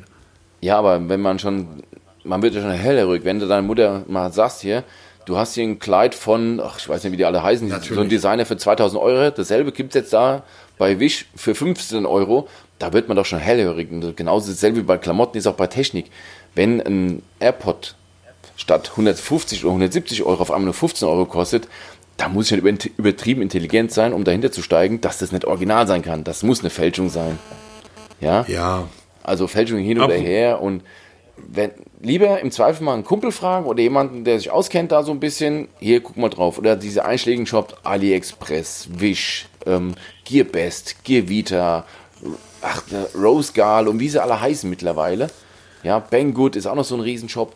[0.61, 1.83] Ja, aber wenn man schon,
[2.23, 4.83] man wird ja schon hellhörig, wenn du deiner Mutter mal sagst hier,
[5.27, 7.95] du hast hier ein Kleid von, ach, ich weiß nicht, wie die alle heißen, Natürlich.
[7.95, 10.43] so ein Designer für 2000 Euro, dasselbe gibt es jetzt da
[10.79, 12.47] bei Wish für 15 Euro,
[12.79, 13.91] da wird man doch schon hellhörig.
[13.91, 16.11] Und genauso dasselbe wie bei Klamotten ist auch bei Technik.
[16.55, 17.95] Wenn ein AirPod
[18.55, 21.67] statt 150 oder 170 Euro auf einmal nur 15 Euro kostet,
[22.17, 25.85] da muss ich halt übertrieben intelligent sein, um dahinter zu steigen, dass das nicht original
[25.87, 26.23] sein kann.
[26.23, 27.37] Das muss eine Fälschung sein.
[28.19, 28.43] Ja?
[28.47, 28.87] Ja.
[29.23, 30.83] Also Fälschung hin oder her und
[31.37, 35.11] wenn, lieber im Zweifel mal einen Kumpel fragen oder jemanden, der sich auskennt da so
[35.11, 35.67] ein bisschen.
[35.79, 36.57] Hier, guck mal drauf.
[36.57, 39.93] Oder diese einschlägigen Shops, AliExpress, Wish, ähm,
[40.25, 41.85] Gearbest, Gearvita,
[42.61, 42.83] ach,
[43.15, 45.27] Rose Gal und wie sie alle heißen mittlerweile.
[45.83, 47.53] Ja, Banggood ist auch noch so ein Riesenshop.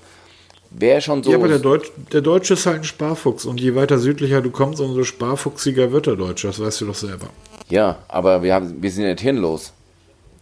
[0.69, 1.31] Wer schon so.
[1.31, 4.51] Ja, aber der, Deutsch, der Deutsche ist halt ein Sparfuchs und je weiter südlicher du
[4.51, 6.47] kommst, umso sparfuchsiger wird der Deutsche.
[6.47, 7.27] Das weißt du doch selber.
[7.69, 9.73] Ja, aber wir, haben, wir sind ja nicht hirnlos.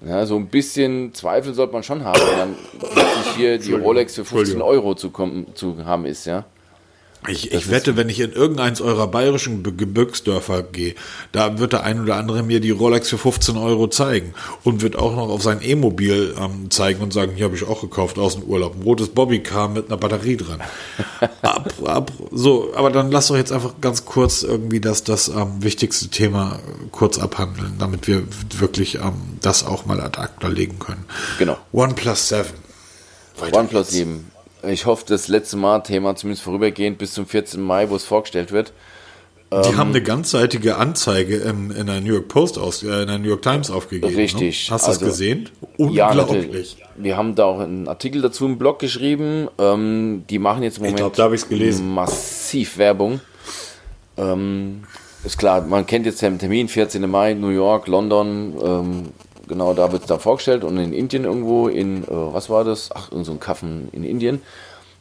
[0.06, 4.15] Ja, so ein bisschen Zweifel sollte man schon haben, wenn dann plötzlich hier die Rolex
[4.15, 6.45] für 15 Euro zu, kommen, zu haben ist, ja.
[7.28, 10.96] Ich, ich wette, wenn ich in irgendeins eurer bayerischen Gebirgsdörfer gehe,
[11.34, 14.96] da wird der ein oder andere mir die Rolex für 15 Euro zeigen und wird
[14.96, 18.36] auch noch auf sein E-Mobil ähm, zeigen und sagen, hier habe ich auch gekauft aus
[18.36, 18.76] dem Urlaub.
[18.76, 20.62] Ein rotes Bobbycar mit einer Batterie dran.
[21.42, 25.62] ab, ab, so, aber dann lass doch jetzt einfach ganz kurz irgendwie das, das ähm,
[25.62, 26.60] wichtigste Thema
[26.92, 28.24] kurz abhandeln, damit wir
[28.58, 31.04] wirklich ähm, das auch mal ad acta legen können.
[31.38, 31.58] Genau.
[31.74, 32.46] OnePlus 7.
[33.40, 37.62] Weiter OnePlus 7 ich hoffe, das letzte Mal Thema zumindest vorübergehend bis zum 14.
[37.62, 38.74] Mai, wo es vorgestellt wird.
[39.52, 43.08] Die ähm, haben eine ganzseitige Anzeige in, in der New York Post aus, äh, in
[43.08, 44.13] der New York Times aufgegeben.
[44.13, 44.17] Ne?
[44.17, 44.69] Richtig.
[44.69, 44.74] Ne?
[44.74, 45.50] Hast du also, das gesehen?
[45.78, 46.78] Unglaublich.
[46.80, 49.48] Ja, wir haben da auch einen Artikel dazu im Blog geschrieben.
[49.58, 51.91] Ähm, die machen jetzt im Moment ich glaub, gelesen.
[51.91, 53.22] massiv Werbung.
[54.17, 54.84] Ähm,
[55.24, 57.10] ist klar, man kennt jetzt den Termin, 14.
[57.10, 59.04] Mai, New York, London, ähm,
[59.50, 62.92] Genau, da wird es da vorgestellt und in Indien irgendwo, in, äh, was war das?
[62.94, 64.44] Ach, in so einem Kaffen in Indien.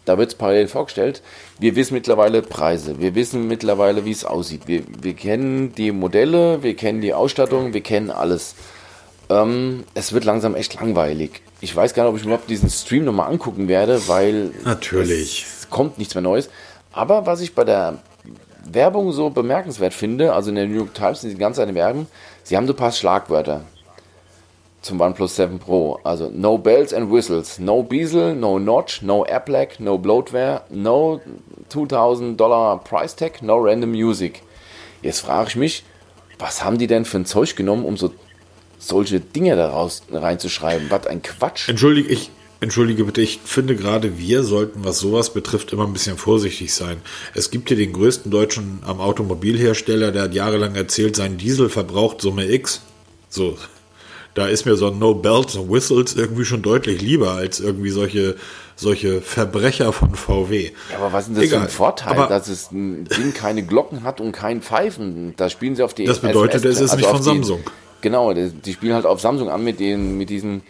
[0.06, 1.20] Da wird es parallel vorgestellt.
[1.60, 2.98] Wir wissen mittlerweile Preise.
[2.98, 4.62] Wir wissen mittlerweile, wie es aussieht.
[4.64, 8.54] Wir, wir kennen die Modelle, wir kennen die Ausstattung, wir kennen alles.
[9.28, 11.42] Ähm, es wird langsam echt langweilig.
[11.60, 14.52] Ich weiß gar nicht, ob ich mir überhaupt diesen Stream nochmal angucken werde, weil.
[14.64, 15.44] Natürlich.
[15.44, 16.48] Es kommt nichts mehr Neues.
[16.90, 17.98] Aber was ich bei der
[18.64, 22.06] Werbung so bemerkenswert finde, also in der New York Times sind die ganze Zeit Werbung,
[22.44, 23.64] sie haben so ein paar Schlagwörter
[24.88, 26.00] zum OnePlus 7 Pro.
[26.02, 31.20] Also no bells and whistles, no bezel, no notch, no app lag, no bloatware, no
[31.68, 34.42] 2000 Dollar Price Tag, no random music.
[35.02, 35.84] Jetzt frage ich mich,
[36.38, 38.10] was haben die denn für ein Zeug genommen, um so
[38.78, 40.90] solche Dinge daraus reinzuschreiben?
[40.90, 41.68] Was ein Quatsch.
[41.68, 46.16] Entschuldige, ich, Entschuldige bitte, ich finde gerade wir sollten, was sowas betrifft, immer ein bisschen
[46.16, 47.02] vorsichtig sein.
[47.34, 52.50] Es gibt hier den größten deutschen Automobilhersteller, der hat jahrelang erzählt, sein Diesel verbraucht Summe
[52.50, 52.80] X.
[53.28, 53.58] So,
[54.38, 57.90] da ist mir so ein No Bells and Whistles irgendwie schon deutlich lieber als irgendwie
[57.90, 58.36] solche
[58.76, 60.70] solche Verbrecher von VW.
[60.92, 61.58] Ja, aber was ist denn das Egal.
[61.58, 65.34] für ein Vorteil, aber dass es ein Ding keine Glocken hat und kein Pfeifen?
[65.36, 67.60] Da spielen sie auf die Das bedeutet, SMS, es ist also nicht von Samsung.
[68.00, 70.62] genau, die spielen halt auf Samsung an mit den mit diesen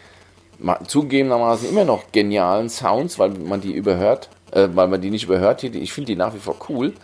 [0.86, 5.62] zugegebenermaßen immer noch genialen Sounds, weil man die überhört, äh, weil man die nicht überhört.
[5.62, 6.94] Ich finde die nach wie vor cool.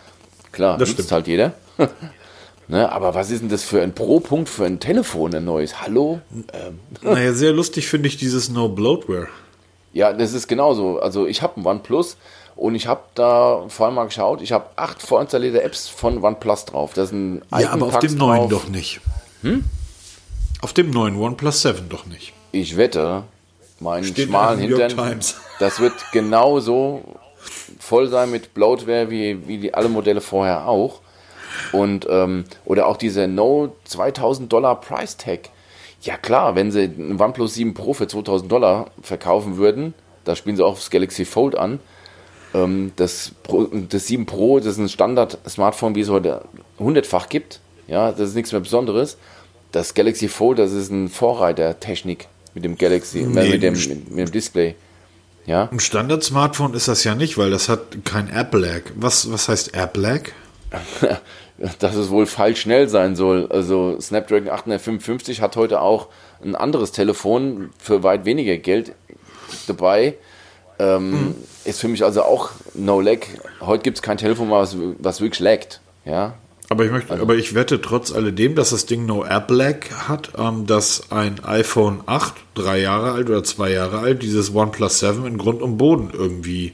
[0.50, 1.52] Klar, das nutzt halt jeder.
[2.66, 5.82] Ne, aber was ist denn das für ein Pro-Punkt für ein Telefon, ein neues?
[5.82, 6.20] Hallo?
[6.52, 6.80] Ähm.
[7.02, 9.28] Naja, sehr lustig finde ich dieses No Bloatware.
[9.92, 10.98] Ja, das ist genauso.
[10.98, 12.16] Also ich habe ein OnePlus
[12.56, 16.64] und ich habe da vor allem mal geschaut, ich habe acht vorinstallierte Apps von OnePlus
[16.64, 16.92] drauf.
[16.94, 19.00] Das sind Ja, aber auf dem neuen doch nicht.
[19.42, 19.64] Hm?
[20.62, 22.32] Auf dem neuen OnePlus 7 doch nicht.
[22.50, 23.24] Ich wette,
[23.80, 25.20] meinen Steht schmalen Hintern,
[25.58, 27.02] das wird genauso
[27.78, 31.00] voll sein mit Bloatware wie, wie die alle Modelle vorher auch.
[31.72, 35.50] Und, ähm, oder auch diese No 2000 Dollar Price Tag.
[36.02, 40.56] Ja klar, wenn sie ein OnePlus 7 Pro für 2000 Dollar verkaufen würden, da spielen
[40.56, 41.80] sie auch das Galaxy Fold an.
[42.54, 46.42] Ähm, das, Pro, das 7 Pro, das ist ein Standard-Smartphone, wie es heute
[46.78, 47.60] hundertfach gibt.
[47.86, 49.16] Ja, das ist nichts mehr Besonderes.
[49.72, 54.10] Das Galaxy Fold, das ist ein Vorreiter-Technik mit dem Galaxy, äh, nee, mit, dem, mit,
[54.10, 54.74] mit dem Display.
[55.46, 55.68] Ja.
[55.70, 58.82] Ein Standard-Smartphone ist das ja nicht, weil das hat kein App-Lag.
[58.94, 60.30] Was, was heißt App-Lag?
[61.78, 63.46] dass es wohl falsch schnell sein soll.
[63.50, 66.08] Also Snapdragon 855 hat heute auch
[66.42, 68.92] ein anderes Telefon für weit weniger Geld
[69.66, 70.14] dabei.
[70.78, 71.34] Ähm, mhm.
[71.64, 73.18] Ist für mich also auch no lag.
[73.60, 75.80] Heute gibt es kein Telefon, was, was wirklich laggt.
[76.04, 76.34] Ja,
[76.70, 79.90] aber ich möchte, also, aber ich wette trotz alledem, dass das Ding No App Lag
[80.08, 85.00] hat, ähm, dass ein iPhone 8, drei Jahre alt oder zwei Jahre alt, dieses OnePlus
[85.00, 86.72] 7 in Grund und Boden irgendwie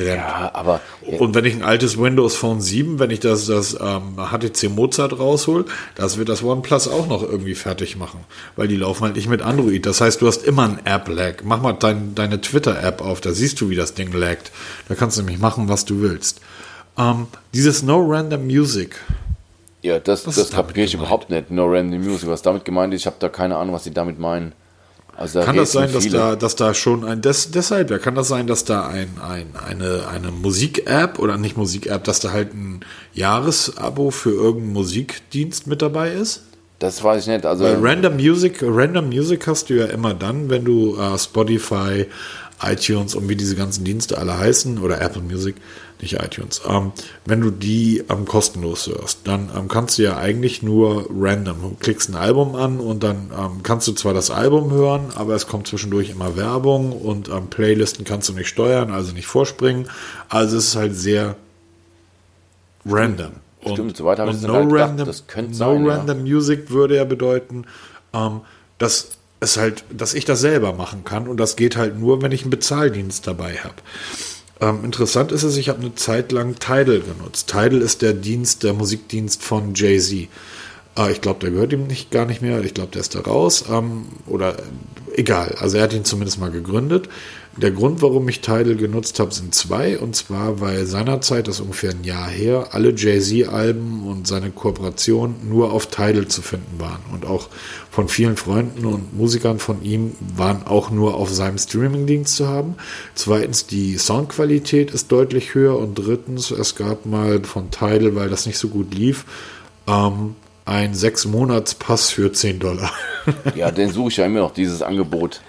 [0.00, 0.22] rennt.
[0.22, 0.80] Ja, aber.
[1.02, 5.18] Und wenn ich ein altes Windows Phone 7, wenn ich das, das ähm, HTC Mozart
[5.18, 8.20] raushol, das wird das OnePlus auch noch irgendwie fertig machen.
[8.56, 9.84] Weil die laufen halt nicht mit Android.
[9.86, 11.42] Das heißt, du hast immer ein App-Lag.
[11.44, 14.50] Mach mal dein, deine Twitter-App auf, da siehst du, wie das Ding laggt.
[14.88, 16.40] Da kannst du nämlich machen, was du willst.
[16.98, 18.96] Ähm, dieses No Random Music.
[19.82, 21.50] Ja, das, das kapiere ich überhaupt nicht.
[21.50, 22.28] No Random Music.
[22.28, 24.52] Was damit gemeint ist, ich habe da keine Ahnung, was sie damit meinen.
[25.18, 28.14] Also da kann das sein, dass da, dass da schon ein, des, deshalb, ja, kann
[28.14, 32.54] das sein, dass da ein, ein, eine, eine Musik-App oder nicht Musik-App, dass da halt
[32.54, 32.80] ein
[33.14, 36.44] Jahresabo für irgendeinen Musikdienst mit dabei ist?
[36.78, 37.44] Das weiß ich nicht.
[37.44, 42.06] Also Weil Random Music, Random Music hast du ja immer dann, wenn du äh, Spotify,
[42.62, 45.56] iTunes und wie diese ganzen Dienste alle heißen oder Apple Music,
[46.00, 46.62] nicht iTunes.
[46.68, 46.92] Ähm,
[47.24, 51.60] wenn du die ähm, kostenlos hörst, dann ähm, kannst du ja eigentlich nur random.
[51.60, 55.34] Du klickst ein Album an und dann ähm, kannst du zwar das Album hören, aber
[55.34, 59.88] es kommt zwischendurch immer Werbung und ähm, Playlisten kannst du nicht steuern, also nicht vorspringen.
[60.28, 61.36] Also es ist halt sehr
[62.86, 63.32] random.
[63.62, 65.84] Stimmt, und, soweit habe ich und es no halt gedacht, random, das könnte no sein,
[65.84, 65.94] ja.
[65.94, 67.64] random Music würde ja bedeuten,
[68.14, 68.40] ähm,
[68.78, 72.32] dass es halt, dass ich das selber machen kann und das geht halt nur, wenn
[72.32, 73.76] ich einen Bezahldienst dabei habe.
[74.60, 77.48] Ähm, interessant ist es, ich habe eine Zeit lang Tidal genutzt.
[77.48, 80.28] Tidal ist der Dienst, der Musikdienst von Jay-Z.
[80.96, 82.62] Äh, ich glaube, der gehört ihm nicht gar nicht mehr.
[82.64, 83.64] Ich glaube, der ist da raus.
[83.70, 84.62] Ähm, oder äh,
[85.14, 85.54] egal.
[85.60, 87.08] Also er hat ihn zumindest mal gegründet.
[87.56, 89.98] Der Grund, warum ich Tidal genutzt habe, sind zwei.
[89.98, 95.34] Und zwar, weil seinerzeit, das ist ungefähr ein Jahr her, alle Jay-Z-Alben und seine Kooperation
[95.48, 97.00] nur auf Tidal zu finden waren.
[97.12, 97.48] Und auch
[97.90, 102.76] von vielen Freunden und Musikern von ihm waren auch nur auf seinem Streamingdienst zu haben.
[103.16, 105.78] Zweitens, die Soundqualität ist deutlich höher.
[105.78, 109.24] Und drittens, es gab mal von Tidal, weil das nicht so gut lief,
[109.88, 112.92] ähm, ein Sechs-Monats-Pass für 10 Dollar.
[113.56, 115.40] Ja, den suche ich ja immer noch, dieses Angebot.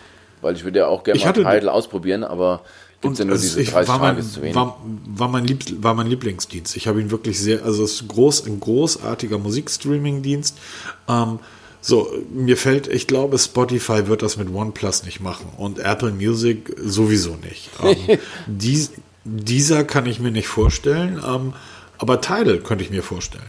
[0.42, 2.62] Weil ich würde ja auch gerne mal Tidal ausprobieren, aber
[3.02, 4.56] gibt ja nur es- diese ich- 30 war, Tage mein, ist zu wenig.
[4.56, 6.76] war, war, mein Lieb, war mein Lieblingsdienst.
[6.78, 10.58] Ich habe ihn wirklich sehr, also es ist groß, ein großartiger Musikstreaming-Dienst.
[11.08, 11.40] Ähm,
[11.82, 16.76] so, mir fällt, ich glaube, Spotify wird das mit OnePlus nicht machen und Apple Music
[16.78, 17.70] sowieso nicht.
[17.82, 17.96] Ähm,
[18.48, 18.92] dies,
[19.24, 21.54] dieser kann ich mir nicht vorstellen, ähm,
[21.98, 23.44] aber Tidal könnte ich mir vorstellen.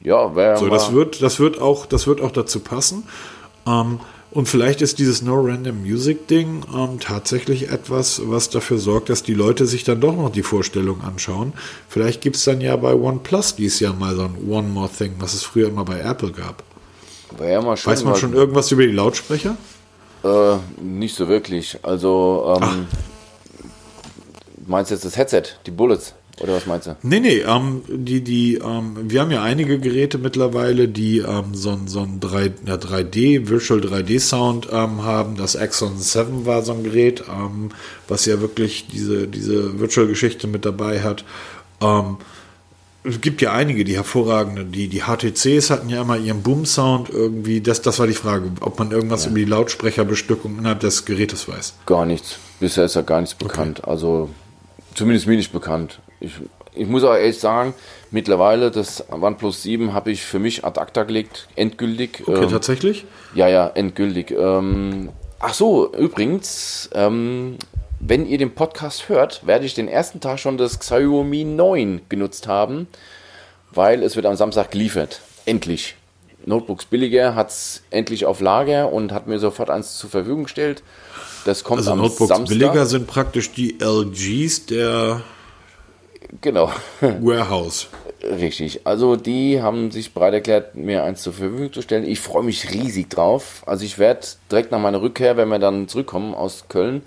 [0.00, 3.04] ja, wäre So, das wird, das wird auch, das wird auch dazu passen.
[3.66, 4.00] Ähm,
[4.36, 9.22] und vielleicht ist dieses No Random Music Ding ähm, tatsächlich etwas, was dafür sorgt, dass
[9.22, 11.54] die Leute sich dann doch noch die Vorstellung anschauen.
[11.88, 15.14] Vielleicht gibt es dann ja bei OnePlus dieses Jahr mal so ein One More Thing,
[15.20, 16.62] was es früher immer bei Apple gab.
[17.40, 17.90] ja mal schön.
[17.90, 19.56] Weiß man schon irgendwas über die Lautsprecher?
[20.22, 21.78] Äh, nicht so wirklich.
[21.82, 22.88] Also, ähm,
[24.66, 26.14] meinst du jetzt das Headset, die Bullets?
[26.40, 26.96] Oder was meinst du?
[27.02, 31.70] Nee, nee, ähm, die, die, ähm, wir haben ja einige Geräte mittlerweile, die ähm, so
[31.70, 35.36] ein, so ein 3, ja, 3D, Virtual 3D Sound ähm, haben.
[35.36, 37.70] Das Axon 7 war so ein Gerät, ähm,
[38.06, 41.24] was ja wirklich diese, diese Virtual-Geschichte mit dabei hat.
[41.80, 42.18] Ähm,
[43.02, 47.60] es gibt ja einige, die hervorragende, die, die HTCs hatten ja immer ihren Boom-Sound irgendwie,
[47.60, 51.74] das, das war die Frage, ob man irgendwas über die Lautsprecherbestückung innerhalb des Gerätes weiß.
[51.86, 52.38] Gar nichts.
[52.58, 53.86] Bisher ist ja gar nichts bekannt.
[53.86, 54.30] Also,
[54.96, 56.00] zumindest mir nicht bekannt.
[56.20, 56.32] Ich,
[56.74, 57.74] ich muss aber ehrlich sagen,
[58.10, 62.22] mittlerweile das OnePlus 7 habe ich für mich ad acta gelegt, endgültig.
[62.26, 63.04] Okay, Ähm, tatsächlich?
[63.34, 64.30] Ja, ja, endgültig.
[64.32, 67.56] Ähm, ach so, übrigens, ähm,
[68.00, 72.46] wenn ihr den Podcast hört, werde ich den ersten Tag schon das Xiaomi 9 genutzt
[72.46, 72.88] haben,
[73.70, 75.20] weil es wird am Samstag geliefert.
[75.44, 75.96] Endlich.
[76.44, 80.82] Notebooks billiger hat es endlich auf Lager und hat mir sofort eins zur Verfügung gestellt.
[81.46, 82.48] Das kommt Also am Notebooks Samstag.
[82.58, 85.22] billiger sind praktisch die LGs der
[86.40, 86.70] Genau.
[87.00, 87.86] Warehouse.
[88.22, 88.80] Richtig.
[88.84, 92.04] Also die haben sich bereit erklärt, mir eins zur Verfügung zu stellen.
[92.04, 93.62] Ich freue mich riesig drauf.
[93.66, 97.02] Also ich werde direkt nach meiner Rückkehr, wenn wir dann zurückkommen aus Köln,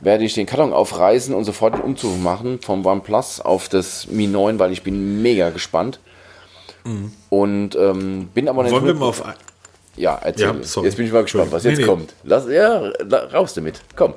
[0.00, 4.26] werde ich den Karton aufreißen und sofort den Umzug machen vom OnePlus auf das Mi
[4.26, 6.00] 9, weil ich bin mega gespannt.
[7.28, 8.76] Und ähm, bin aber nicht Mhm.
[8.76, 9.22] Wollen wir mal auf
[9.98, 10.46] Ja, erzähl.
[10.46, 11.88] Ja, jetzt bin ich mal gespannt, was jetzt Nee, nee.
[11.88, 12.14] kommt.
[12.24, 12.90] Lass, ja,
[13.32, 13.80] raus damit.
[13.96, 14.14] Komm.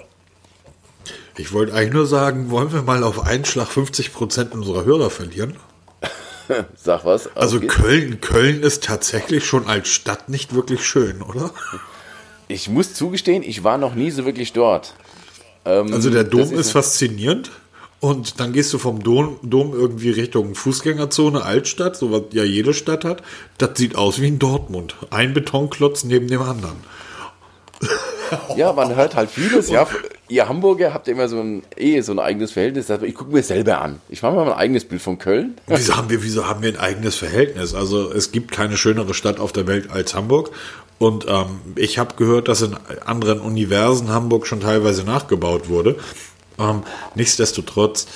[1.38, 5.56] Ich wollte eigentlich nur sagen, wollen wir mal auf einen Schlag 50% unserer Hörer verlieren?
[6.76, 7.36] Sag was.
[7.36, 7.74] Also geht's.
[7.74, 11.52] Köln, Köln ist tatsächlich schon als Stadt nicht wirklich schön, oder?
[12.48, 14.94] ich muss zugestehen, ich war noch nie so wirklich dort.
[15.64, 17.50] Ähm, Also der Dom das ist, faszinierend
[18.02, 22.74] und dann gehst du vom Dom, Dom irgendwie Richtung Fußgängerzone, Altstadt, so was ja jede
[22.74, 23.22] Stadt hat.
[23.60, 24.96] Das sieht aus wie in Dortmund.
[25.12, 26.78] Ein Betonklotz neben dem anderen.
[28.56, 29.70] Ja, man hört halt vieles.
[29.70, 29.86] Ja,
[30.30, 32.90] ihr Hamburger habt immer so ein, eh so ein eigenes Verhältnis.
[32.90, 34.00] Also Ich gucke mir selber an.
[34.08, 35.56] Ich mache mal mein eigenes Bild von Köln.
[35.68, 37.74] Wieso haben, wir, wieso haben wir ein eigenes Verhältnis?
[37.74, 40.52] Also es gibt keine schönere Stadt auf der Welt als Hamburg.
[40.98, 45.98] Und ähm, ich habe gehört, dass in anderen Universen Hamburg schon teilweise nachgebaut wurde.
[46.60, 46.84] Ähm,
[47.16, 48.08] nichtsdestotrotz,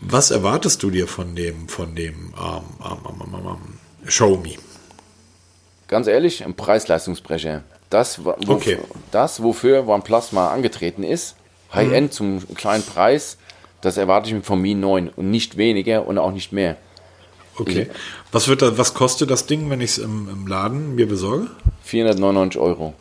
[0.00, 4.54] was erwartest du dir von dem, von dem ähm, ähm, ähm, ähm, ähm, Show Me?
[5.88, 7.62] Ganz ehrlich, ein Preis-Leistungsbrecher.
[7.90, 8.78] Das, wo, Okay.
[9.12, 11.36] das, wofür OnePlus mal angetreten ist,
[11.72, 13.38] High-End zum kleinen Preis,
[13.80, 16.76] das erwarte ich mir vom Mi 9 und nicht weniger und auch nicht mehr.
[17.58, 17.88] Okay.
[18.32, 21.48] Was wird da, was kostet das Ding, wenn ich es im, im Laden mir besorge?
[21.84, 22.94] 499 Euro.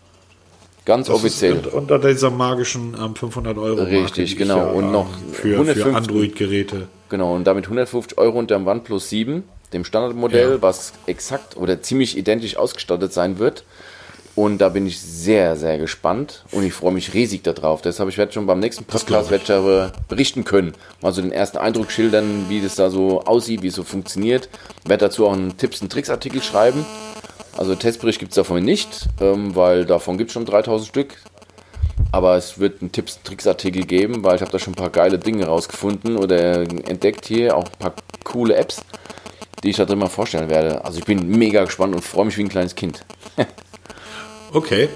[0.86, 1.66] Ganz Das offiziell.
[1.72, 3.82] Unter dieser magischen ähm, 500 Euro.
[3.84, 4.72] Richtig, genau.
[4.72, 6.88] Und noch für, für 150 Android-Geräte.
[7.10, 9.44] Genau, und damit 150 Euro unter dem OnePlus 7,
[9.74, 10.62] dem Standardmodell, Ja.
[10.62, 13.64] was exakt oder ziemlich identisch ausgestattet sein wird.
[14.36, 17.82] Und da bin ich sehr, sehr gespannt und ich freue mich riesig darauf.
[17.82, 19.42] Deshalb ich werde schon beim nächsten Podcast ich.
[19.50, 20.74] Ich berichten können.
[21.02, 24.50] Mal so den ersten Eindruck schildern, wie das da so aussieht, wie es so funktioniert.
[24.84, 26.86] Ich werde dazu auch einen Tipps- und Tricks-Artikel schreiben.
[27.58, 31.16] Also Testbericht gibt es davon nicht, ähm, weil davon gibt es schon 3000 Stück.
[32.12, 34.90] Aber es wird einen Tipps- und Tricks-Artikel geben, weil ich habe da schon ein paar
[34.90, 38.82] geile Dinge rausgefunden oder entdeckt hier, auch ein paar coole Apps,
[39.64, 40.84] die ich da drin mal vorstellen werde.
[40.84, 43.06] Also ich bin mega gespannt und freue mich wie ein kleines Kind.
[44.56, 44.88] Okay,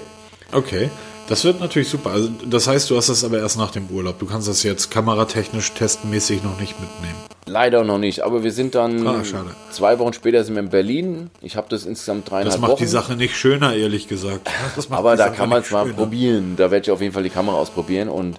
[0.52, 0.88] okay.
[1.28, 2.12] Das wird natürlich super.
[2.12, 4.18] Also, das heißt, du hast das aber erst nach dem Urlaub.
[4.18, 7.29] Du kannst das jetzt kameratechnisch testmäßig noch nicht mitnehmen.
[7.50, 9.22] Leider noch nicht, aber wir sind dann ah,
[9.70, 11.30] zwei Wochen später sind wir in Berlin.
[11.42, 12.52] Ich habe das insgesamt dreieinhalb Wochen.
[12.52, 12.82] Das macht Wochen.
[12.82, 14.48] die Sache nicht schöner, ehrlich gesagt.
[14.90, 16.54] aber da Sache kann man es mal probieren.
[16.56, 18.38] Da werde ich auf jeden Fall die Kamera ausprobieren und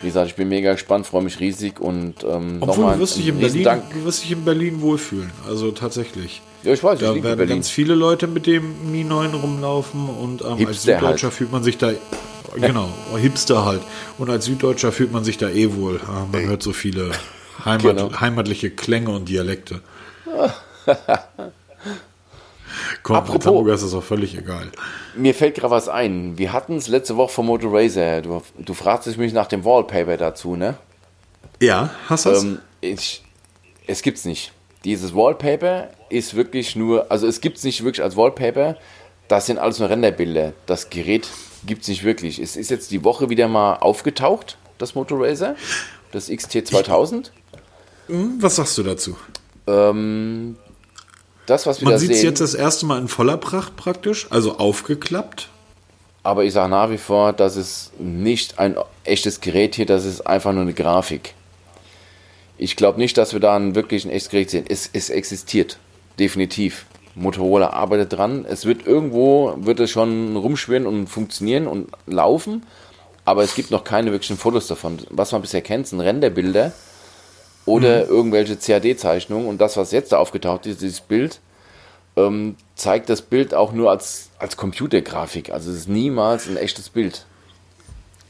[0.00, 3.28] wie gesagt, ich bin mega gespannt, freue mich riesig und ähm, nochmal du wirst dich
[3.28, 3.82] in Berlin, Dank.
[3.92, 5.30] du wirst dich in Berlin wohlfühlen.
[5.48, 6.40] Also tatsächlich.
[6.64, 10.42] Ja, ich weiß, da ich werden ganz viele Leute mit dem Mi 9 rumlaufen und
[10.42, 11.34] ähm, als Süddeutscher halt.
[11.34, 11.92] fühlt man sich da
[12.56, 13.82] genau Hipster halt
[14.18, 16.00] und als Süddeutscher fühlt man sich da eh wohl.
[16.32, 17.12] Man hört so viele
[17.64, 18.20] Heimat, genau.
[18.20, 19.80] heimatliche Klänge und Dialekte.
[23.02, 24.70] Komm, Apropos, Hamburger ist das auch völlig egal.
[25.14, 26.38] Mir fällt gerade was ein.
[26.38, 28.22] Wir hatten es letzte Woche vom Motor Racer.
[28.22, 30.76] Du, du fragst mich nach dem Wallpaper dazu, ne?
[31.60, 33.22] Ja, hast du ähm, ich,
[33.86, 34.52] Es gibt's nicht.
[34.84, 38.76] Dieses Wallpaper ist wirklich nur, also es gibt es nicht wirklich als Wallpaper.
[39.26, 40.52] Das sind alles nur Renderbilder.
[40.66, 41.28] Das Gerät
[41.66, 42.38] gibt es nicht wirklich.
[42.38, 45.56] Es ist jetzt die Woche wieder mal aufgetaucht, das Motor Racer,
[46.12, 47.12] das XT2000.
[47.12, 47.22] Hm,
[48.08, 49.16] was sagst du dazu?
[49.66, 50.56] Ähm,
[51.46, 54.58] das, was wir Man sieht es jetzt das erste Mal in voller Pracht praktisch, also
[54.58, 55.48] aufgeklappt.
[56.22, 60.26] Aber ich sage nach wie vor, das ist nicht ein echtes Gerät hier, das ist
[60.26, 61.34] einfach nur eine Grafik.
[62.58, 64.64] Ich glaube nicht, dass wir da ein wirklich ein echtes Gerät sehen.
[64.68, 65.78] Es, es existiert,
[66.18, 66.86] definitiv.
[67.14, 68.44] Motorola arbeitet dran.
[68.48, 72.64] Es wird irgendwo, wird es schon rumschwirren und funktionieren und laufen,
[73.24, 74.98] aber es gibt noch keine wirklichen Fotos davon.
[75.10, 76.72] Was man bisher kennt, sind Renderbilder
[77.68, 78.10] oder mhm.
[78.10, 79.46] irgendwelche CAD-Zeichnungen.
[79.46, 81.40] Und das, was jetzt da aufgetaucht ist, dieses Bild,
[82.16, 85.52] ähm, zeigt das Bild auch nur als, als Computergrafik.
[85.52, 87.26] Also es ist niemals ein echtes Bild.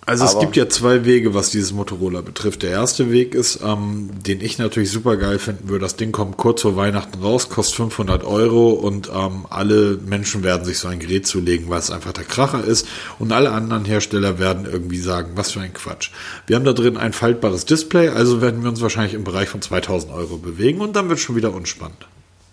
[0.09, 2.63] Also es gibt ja zwei Wege, was dieses Motorola betrifft.
[2.63, 5.83] Der erste Weg ist, ähm, den ich natürlich super geil finden würde.
[5.83, 10.65] Das Ding kommt kurz vor Weihnachten raus, kostet 500 Euro und ähm, alle Menschen werden
[10.65, 12.89] sich so ein Gerät zulegen, weil es einfach der Kracher ist.
[13.19, 16.11] Und alle anderen Hersteller werden irgendwie sagen, was für ein Quatsch.
[16.47, 19.61] Wir haben da drin ein faltbares Display, also werden wir uns wahrscheinlich im Bereich von
[19.61, 22.07] 2000 Euro bewegen und dann wird es schon wieder unspannend.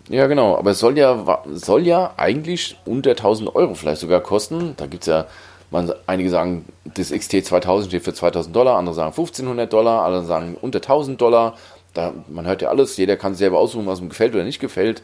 [0.09, 0.57] Ja, genau.
[0.57, 4.73] Aber es soll ja, soll ja eigentlich unter 1000 Euro vielleicht sogar kosten.
[4.75, 5.25] Da gibt es ja
[5.71, 10.57] man, einige sagen, das XT2000 steht für 2000 Dollar, andere sagen 1500 Dollar, andere sagen
[10.61, 11.55] unter 1000 Dollar.
[11.93, 15.01] Da, man hört ja alles, jeder kann selber aussuchen, was ihm gefällt oder nicht gefällt.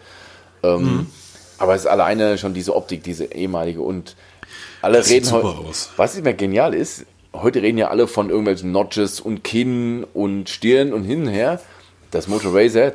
[0.63, 1.07] Ähm, mhm.
[1.57, 4.15] Aber es ist alleine schon diese Optik, diese ehemalige und
[4.81, 5.59] alle das reden heute.
[5.95, 10.91] Was immer genial ist, heute reden ja alle von irgendwelchen Notches und Kinn und Stirn
[10.93, 11.61] und hin und her.
[12.09, 12.93] Das Motor Racer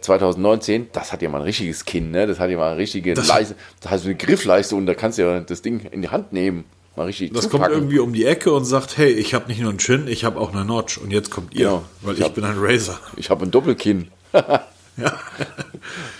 [0.00, 2.26] 2019, das hat ja mal ein richtiges Kinn, ne?
[2.26, 5.18] Das hat ja mal eine richtige das Leiste, das heißt eine Griffleiste und da kannst
[5.18, 6.64] du ja das Ding in die Hand nehmen.
[6.96, 7.64] Mal richtig Das zupacken.
[7.64, 10.24] kommt irgendwie um die Ecke und sagt, hey, ich habe nicht nur einen Chin, ich
[10.24, 10.98] habe auch eine Notch.
[10.98, 11.84] Und jetzt kommt ihr, genau.
[12.02, 13.00] weil ich, ich hab, bin ein Razer.
[13.16, 14.08] Ich habe ein Doppelkinn.
[14.32, 15.18] ja.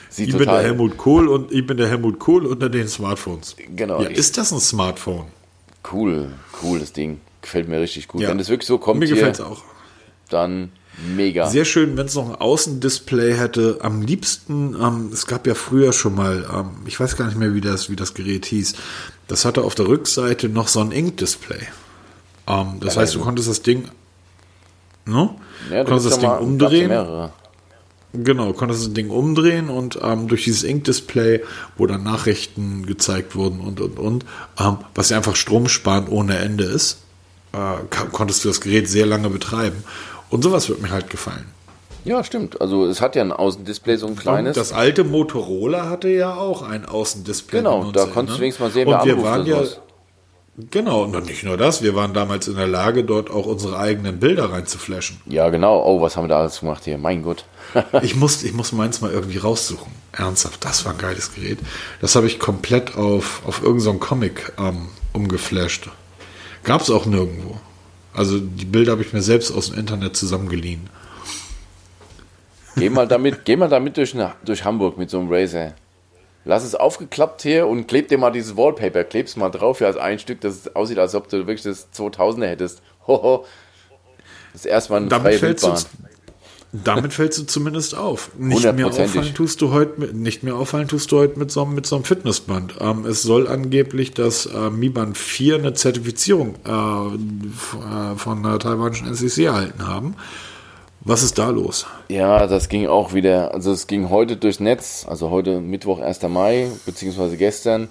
[0.08, 3.56] Sieht ich bin der Helmut Kohl und ich bin der Helmut Kohl unter den Smartphones.
[3.76, 4.02] Genau.
[4.02, 5.26] Ja, ist das ein Smartphone?
[5.90, 7.20] Cool, cooles Ding.
[7.42, 8.22] Gefällt mir richtig gut.
[8.22, 8.28] Ja.
[8.28, 9.62] Wenn das wirklich so kommt, mir gefällt es auch.
[10.28, 10.70] Dann
[11.16, 11.48] Mega.
[11.48, 13.78] Sehr schön, wenn es noch ein Außendisplay hätte.
[13.80, 17.54] Am liebsten, ähm, es gab ja früher schon mal, ähm, ich weiß gar nicht mehr,
[17.54, 18.74] wie das, wie das Gerät hieß.
[19.28, 21.68] Das hatte auf der Rückseite noch so ein Ink-Display.
[22.46, 23.88] Ähm, das ja, heißt, du konntest das Ding,
[25.06, 25.30] ne?
[25.70, 27.30] Ja, du konntest das Ding umdrehen.
[28.14, 31.42] Genau, konntest das Ding umdrehen und ähm, durch dieses Ink-Display,
[31.78, 34.26] wo dann Nachrichten gezeigt wurden und und und,
[34.60, 36.98] ähm, was ja einfach stromsparend ohne Ende ist,
[37.52, 39.82] äh, konntest du das Gerät sehr lange betreiben.
[40.28, 41.46] Und sowas wird mir halt gefallen.
[42.04, 42.60] Ja, stimmt.
[42.60, 44.56] Also es hat ja ein Außendisplay, so ein kleines.
[44.56, 47.58] Und das alte Motorola hatte ja auch ein Außendisplay.
[47.58, 48.36] Genau, da konntest ne?
[48.36, 49.80] du wenigstens mal sehen, wer Und wir waren ja, was.
[50.70, 54.20] Genau, und nicht nur das, wir waren damals in der Lage, dort auch unsere eigenen
[54.20, 55.18] Bilder reinzuflashen.
[55.24, 55.82] Ja, genau.
[55.82, 56.98] Oh, was haben wir da alles gemacht hier?
[56.98, 57.46] Mein Gott.
[58.02, 59.90] ich, muss, ich muss meins mal irgendwie raussuchen.
[60.12, 61.58] Ernsthaft, das war ein geiles Gerät.
[62.02, 65.88] Das habe ich komplett auf, auf irgendeinen so Comic ähm, umgeflasht.
[66.64, 67.58] Gab es auch nirgendwo.
[68.12, 70.90] Also die Bilder habe ich mir selbst aus dem Internet zusammengeliehen.
[72.76, 74.14] Geh mal damit, geh mal damit durch,
[74.44, 75.74] durch Hamburg mit so einem Razer.
[76.44, 79.96] Lass es aufgeklappt hier und kleb dir mal dieses Wallpaper, klebst mal drauf hier als
[79.96, 82.82] ein Stück, das aussieht, als ob du wirklich das 2000er hättest.
[83.06, 83.44] Hoho.
[84.52, 85.78] Das ist erstmal eine damit Wildbahn.
[86.72, 88.30] Damit fällst du zumindest auf.
[88.38, 91.66] Nicht mehr auffallen tust du heute mit, nicht mehr auffallen tust du heute mit so,
[91.66, 92.76] mit so einem Fitnessband.
[92.80, 98.58] Ähm, es soll angeblich das äh, Mi Band 4 eine Zertifizierung äh, äh von der
[98.58, 100.16] taiwanischen NCC erhalten haben.
[101.04, 101.86] Was ist da los?
[102.08, 106.22] Ja, das ging auch wieder, also es ging heute durchs Netz, also heute Mittwoch, 1.
[106.22, 107.88] Mai, beziehungsweise gestern.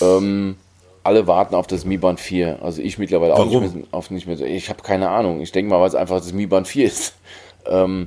[0.00, 0.56] Ähm,
[1.02, 2.62] alle warten auf das Mi Band 4.
[2.62, 3.62] Also ich mittlerweile auch Warum?
[3.62, 4.40] nicht mehr, auf nicht mehr.
[4.40, 5.40] Ich habe keine Ahnung.
[5.40, 7.14] Ich denke mal, weil es einfach das Mi Band 4 ist.
[7.68, 8.06] Ähm,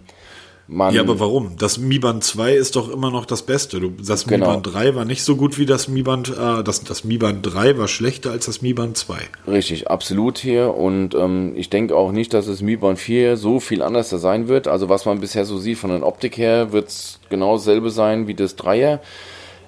[0.71, 1.57] man, ja, aber warum?
[1.57, 3.81] Das Mi Band 2 ist doch immer noch das Beste.
[4.05, 4.45] Das genau.
[4.45, 7.17] Mi Band 3 war nicht so gut wie das Mi Band, äh, das, das Mi
[7.17, 9.17] Band 3 war schlechter als das Mi Band 2.
[9.47, 10.75] Richtig, absolut hier.
[10.75, 14.47] Und ähm, ich denke auch nicht, dass das Mi Band 4 so viel anders sein
[14.47, 14.67] wird.
[14.67, 18.27] Also was man bisher so sieht von der Optik her, wird es genau dasselbe sein
[18.27, 18.99] wie das 3er.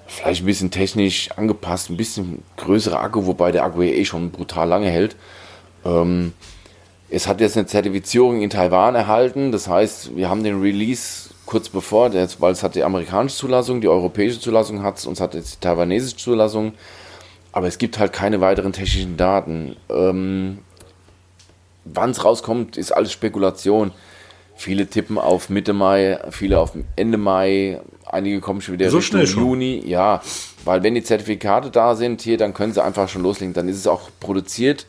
[0.06, 4.68] Vielleicht ein bisschen technisch angepasst, ein bisschen größerer Akku, wobei der Akku eh schon brutal
[4.68, 5.16] lange hält.
[5.84, 6.32] Ähm,
[7.12, 9.52] es hat jetzt eine Zertifizierung in Taiwan erhalten.
[9.52, 13.88] Das heißt, wir haben den Release kurz bevor, weil es hat die amerikanische Zulassung, die
[13.88, 16.72] europäische Zulassung hat es, uns hat jetzt die taiwanesische Zulassung.
[17.52, 19.76] Aber es gibt halt keine weiteren technischen Daten.
[19.90, 20.58] Ähm,
[21.84, 23.90] Wann es rauskommt, ist alles Spekulation.
[24.54, 29.22] Viele tippen auf Mitte Mai, viele auf Ende Mai, einige kommen schon wieder so Richtung
[29.24, 29.82] Juni.
[29.84, 30.22] Ja,
[30.64, 33.52] weil wenn die Zertifikate da sind hier, dann können sie einfach schon loslegen.
[33.52, 34.86] Dann ist es auch produziert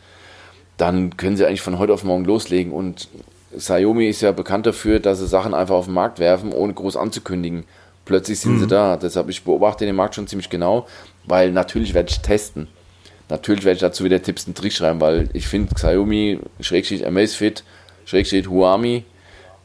[0.78, 2.72] dann können sie eigentlich von heute auf morgen loslegen.
[2.72, 3.08] Und
[3.56, 6.98] Xiaomi ist ja bekannt dafür, dass sie Sachen einfach auf den Markt werfen, ohne groß
[6.98, 7.66] anzukündigen.
[8.06, 8.60] Plötzlich sind mhm.
[8.60, 8.98] sie da.
[8.98, 10.88] Deshalb ich beobachte den Markt schon ziemlich genau,
[11.26, 12.68] weil natürlich werde ich testen.
[13.30, 17.64] Natürlich werde ich dazu wieder Tipps und Tricks schreiben, weil ich finde Xiaomi, Schrägstrich Amazfit,
[18.06, 19.06] Schrägstrich Huami,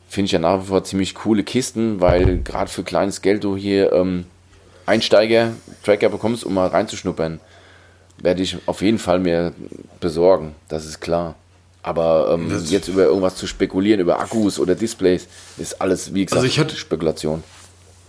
[0.08, 3.56] finde ich ja nach wie vor ziemlich coole Kisten, weil gerade für kleines Geld du
[3.56, 4.26] hier ähm,
[4.86, 7.40] Einsteiger-Tracker bekommst, um mal reinzuschnuppern
[8.22, 9.52] werde ich auf jeden Fall mir
[10.00, 11.34] besorgen, das ist klar.
[11.82, 16.38] Aber ähm, jetzt über irgendwas zu spekulieren, über Akkus oder Displays, ist alles, wie gesagt,
[16.38, 17.42] also ich hatte, Spekulation.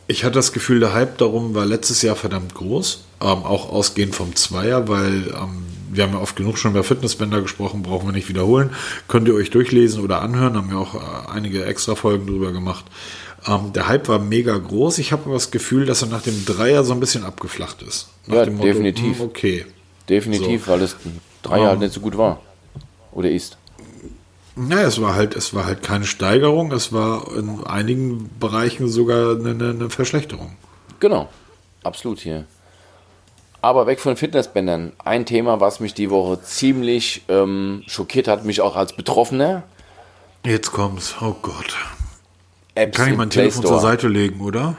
[0.07, 4.15] Ich hatte das Gefühl, der Hype darum war letztes Jahr verdammt groß, ähm, auch ausgehend
[4.15, 8.11] vom Zweier, weil ähm, wir haben ja oft genug schon über Fitnessbänder gesprochen, brauchen wir
[8.11, 8.71] nicht wiederholen.
[9.07, 12.85] Könnt ihr euch durchlesen oder anhören, haben wir auch äh, einige extra Folgen drüber gemacht.
[13.47, 14.97] Ähm, der Hype war mega groß.
[14.97, 18.09] Ich habe aber das Gefühl, dass er nach dem Dreier so ein bisschen abgeflacht ist.
[18.27, 19.19] Nach ja, definitiv.
[19.19, 19.65] Motto, hm, okay,
[20.09, 20.71] Definitiv, so.
[20.71, 20.95] weil es
[21.41, 22.39] drei Jahre um, nicht so gut war.
[23.11, 23.57] Oder ist.
[24.55, 29.39] Naja, es war halt, es war halt keine Steigerung, es war in einigen Bereichen sogar
[29.39, 30.57] eine, eine Verschlechterung.
[30.99, 31.29] Genau,
[31.83, 32.45] absolut hier.
[33.61, 34.93] Aber weg von Fitnessbändern.
[35.03, 39.63] Ein Thema, was mich die Woche ziemlich ähm, schockiert hat, mich auch als Betroffener.
[40.45, 41.75] Jetzt kommt's, oh Gott.
[42.75, 44.77] Apps Kann ich mein Telefon zur Seite legen, oder?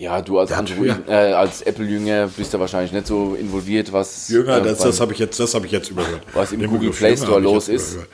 [0.00, 4.28] Ja, du als, Android, äh, als Apple-Jünger bist du wahrscheinlich nicht so involviert, was.
[4.28, 6.22] Jünger, äh, das, das habe ich, jetzt, hab ich jetzt überhört.
[6.34, 7.94] Was im Google Play Store los ist.
[7.94, 8.10] Überhört.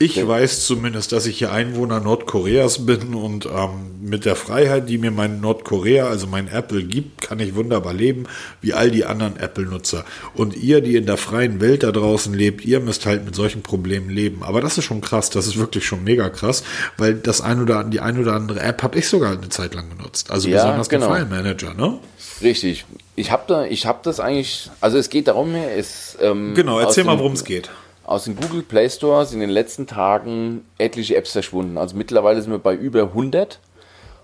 [0.00, 0.28] Ich ja.
[0.28, 5.10] weiß zumindest, dass ich hier Einwohner Nordkoreas bin und ähm, mit der Freiheit, die mir
[5.10, 8.26] mein Nordkorea, also mein Apple gibt, kann ich wunderbar leben,
[8.60, 10.04] wie all die anderen Apple-Nutzer.
[10.34, 13.62] Und ihr, die in der freien Welt da draußen lebt, ihr müsst halt mit solchen
[13.62, 14.44] Problemen leben.
[14.44, 16.62] Aber das ist schon krass, das ist wirklich schon mega krass,
[16.96, 19.90] weil das ein oder die ein oder andere App habe ich sogar eine Zeit lang
[19.90, 20.30] genutzt.
[20.30, 21.08] Also ja, besonders genau.
[21.08, 21.98] den File Manager, ne?
[22.40, 22.84] Richtig.
[23.16, 26.78] Ich habe da, ich habe das eigentlich, also es geht darum, es ähm, genau.
[26.78, 27.68] Erzähl mal, worum es geht
[28.08, 31.76] aus dem Google Play Store sind in den letzten Tagen etliche Apps verschwunden.
[31.76, 33.60] Also mittlerweile sind wir bei über 100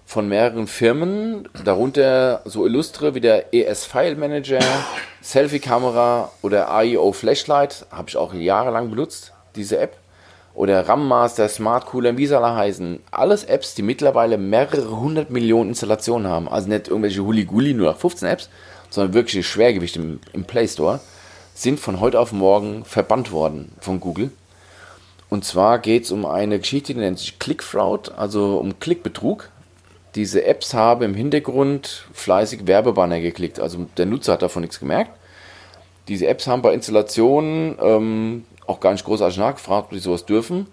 [0.07, 4.61] von mehreren Firmen, darunter so illustre wie der ES File Manager,
[5.21, 9.99] Selfie Kamera oder AIO Flashlight, habe ich auch jahrelang benutzt, diese App.
[10.55, 13.01] Oder RAM Master, Smart Cooler, wie soll er heißen.
[13.11, 16.49] Alles Apps, die mittlerweile mehrere hundert Millionen Installationen haben.
[16.49, 18.49] Also nicht irgendwelche Huli-Gulli, nur 15 Apps,
[18.89, 21.01] sondern wirklich Schwergewicht im, im Play Store
[21.55, 24.31] sind von heute auf morgen verbannt worden von Google.
[25.31, 29.51] Und zwar geht es um eine Geschichte, die nennt sich Clickfraud, also um Klickbetrug.
[30.15, 35.13] Diese Apps haben im Hintergrund fleißig Werbebanner geklickt, also der Nutzer hat davon nichts gemerkt.
[36.09, 40.67] Diese Apps haben bei Installationen ähm, auch gar nicht großartig nachgefragt, ob sie sowas dürfen.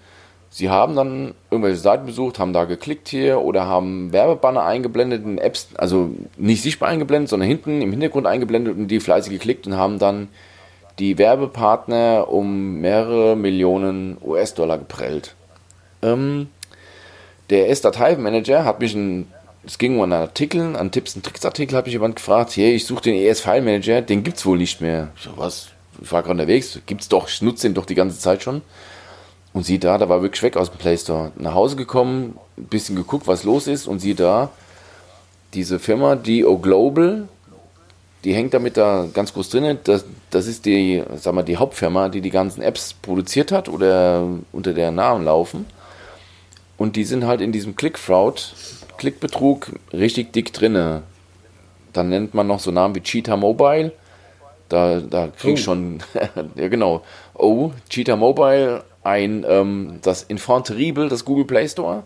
[0.50, 5.38] Sie haben dann irgendwelche Seiten besucht, haben da geklickt hier oder haben Werbebanner eingeblendet in
[5.38, 9.78] Apps, also nicht sichtbar eingeblendet, sondern hinten im Hintergrund eingeblendet und die fleißig geklickt und
[9.78, 10.28] haben dann
[11.02, 15.34] die Werbepartner um mehrere Millionen US-Dollar geprellt.
[16.04, 16.50] Ähm,
[17.50, 19.28] der S-Dateimanager hat mich ein,
[19.66, 22.76] es ging um einen Artikel, einen Tipps und Tricks Artikel, habe ich jemand gefragt, hey,
[22.76, 25.10] ich suche den ES-File-Manager, den gibt es wohl nicht mehr.
[25.16, 25.70] Ich so, was?
[26.04, 28.62] Ich war gerade unterwegs, gibt's doch, ich nutze den doch die ganze Zeit schon.
[29.54, 31.32] Und sieh da, da war wirklich weg aus dem Play Store.
[31.36, 34.52] Nach Hause gekommen, ein bisschen geguckt, was los ist und sieh da,
[35.56, 37.28] diese Firma, die O Global,
[38.24, 39.80] die hängt damit da ganz groß drin.
[39.84, 44.28] Das, das ist die, sag mal, die Hauptfirma, die die ganzen Apps produziert hat oder
[44.52, 45.66] unter deren Namen laufen.
[46.78, 48.54] Und die sind halt in diesem Click-Fraud,
[48.98, 51.04] Klickbetrug richtig dick drinne.
[51.94, 53.92] Dann nennt man noch so Namen wie Cheetah Mobile.
[54.70, 55.64] Da, da krieg ich oh.
[55.64, 56.04] schon,
[56.56, 57.04] ja genau.
[57.34, 62.04] Oh, Cheetah Mobile, ein ähm, das Enfant Terrible des Google Play Store,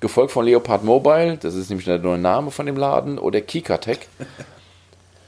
[0.00, 4.00] gefolgt von Leopard Mobile, das ist nämlich der neue Name von dem Laden, oder Kikatech.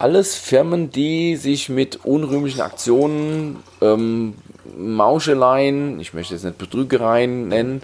[0.00, 4.32] Alles Firmen, die sich mit unrühmlichen Aktionen, ähm,
[4.78, 7.82] Mauscheleien, ich möchte jetzt nicht Betrügereien nennen,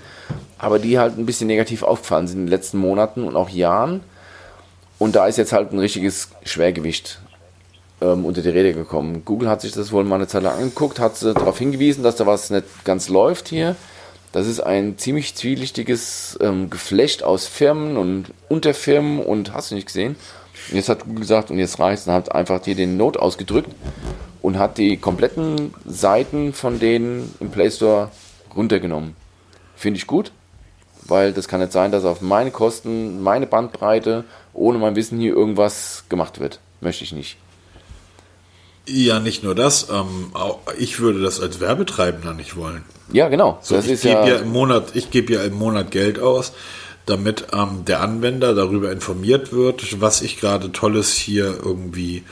[0.56, 4.00] aber die halt ein bisschen negativ aufgefallen sind in den letzten Monaten und auch Jahren.
[4.98, 7.20] Und da ist jetzt halt ein richtiges Schwergewicht
[8.00, 9.26] ähm, unter die Rede gekommen.
[9.26, 12.26] Google hat sich das wohl mal eine Zeit lang angeguckt, hat darauf hingewiesen, dass da
[12.26, 13.76] was nicht ganz läuft hier.
[14.32, 19.88] Das ist ein ziemlich zwielichtiges ähm, Geflecht aus Firmen und Unterfirmen und hast du nicht
[19.88, 20.16] gesehen.
[20.70, 23.16] Und jetzt hat Google gesagt, und jetzt reicht es, und hat einfach hier den Not
[23.16, 23.70] ausgedrückt
[24.42, 28.10] und hat die kompletten Seiten von denen im Play Store
[28.54, 29.14] runtergenommen.
[29.76, 30.32] Finde ich gut,
[31.04, 35.34] weil das kann nicht sein, dass auf meine Kosten, meine Bandbreite, ohne mein Wissen hier
[35.34, 36.60] irgendwas gemacht wird.
[36.80, 37.36] Möchte ich nicht.
[38.88, 39.88] Ja, nicht nur das.
[39.90, 40.32] Ähm,
[40.78, 42.84] ich würde das als Werbetreibender nicht wollen.
[43.12, 43.58] Ja, genau.
[43.60, 46.52] So, das ich gebe ja, ja, im Monat, ich gebe ja im Monat Geld aus,
[47.06, 52.24] damit ähm, der Anwender darüber informiert wird, was ich gerade Tolles hier irgendwie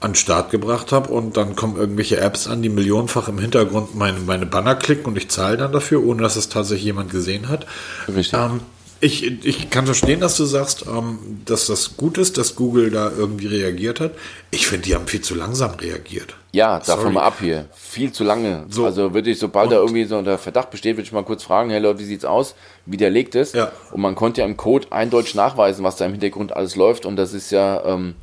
[0.00, 4.18] an Start gebracht habe und dann kommen irgendwelche Apps an, die millionenfach im Hintergrund meine,
[4.20, 7.66] meine Banner klicken und ich zahle dann dafür, ohne dass es tatsächlich jemand gesehen hat.
[8.08, 8.38] Richtig.
[8.38, 8.60] Ähm,
[9.02, 13.10] ich, ich kann verstehen, dass du sagst, ähm, dass das gut ist, dass Google da
[13.10, 14.12] irgendwie reagiert hat.
[14.52, 16.36] Ich finde, die haben viel zu langsam reagiert.
[16.52, 17.66] Ja, davon mal ab hier.
[17.74, 18.64] Viel zu lange.
[18.68, 18.84] So.
[18.84, 21.70] Also würde ich, sobald da irgendwie so der Verdacht besteht, würde ich mal kurz fragen,
[21.70, 22.54] hey Leute, wie sieht's aus?
[22.86, 23.54] Widerlegt es?
[23.54, 23.72] Ja.
[23.90, 27.04] Und man konnte ja im Code eindeutig nachweisen, was da im Hintergrund alles läuft.
[27.04, 28.14] Und das ist ja, ähm,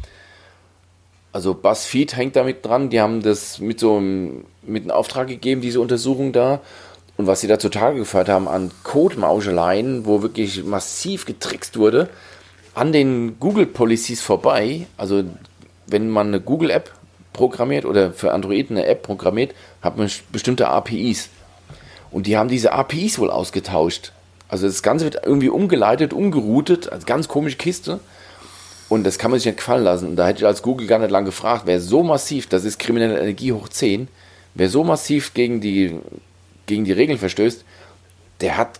[1.34, 2.90] also BuzzFeed hängt damit dran.
[2.90, 6.62] Die haben das mit so einem, mit einem Auftrag gegeben, diese Untersuchung da.
[7.20, 12.08] Und was sie da zutage gefördert haben an Code-Mauscheleien, wo wirklich massiv getrickst wurde,
[12.76, 14.88] an den Google-Policies vorbei.
[14.96, 15.26] Also,
[15.86, 16.94] wenn man eine Google-App
[17.34, 21.28] programmiert oder für Android eine App programmiert, hat man bestimmte APIs.
[22.10, 24.14] Und die haben diese APIs wohl ausgetauscht.
[24.48, 28.00] Also, das Ganze wird irgendwie umgeleitet, umgeroutet, als ganz komische Kiste.
[28.88, 30.08] Und das kann man sich nicht gefallen lassen.
[30.08, 32.80] Und da hätte ich als Google gar nicht lange gefragt, wer so massiv, das ist
[32.80, 34.08] kriminelle Energie hoch 10,
[34.54, 36.00] wer so massiv gegen die
[36.70, 37.66] gegen die Regeln verstößt,
[38.40, 38.80] der hat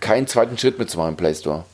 [0.00, 1.64] keinen zweiten Schritt mit zu machen im Play Store.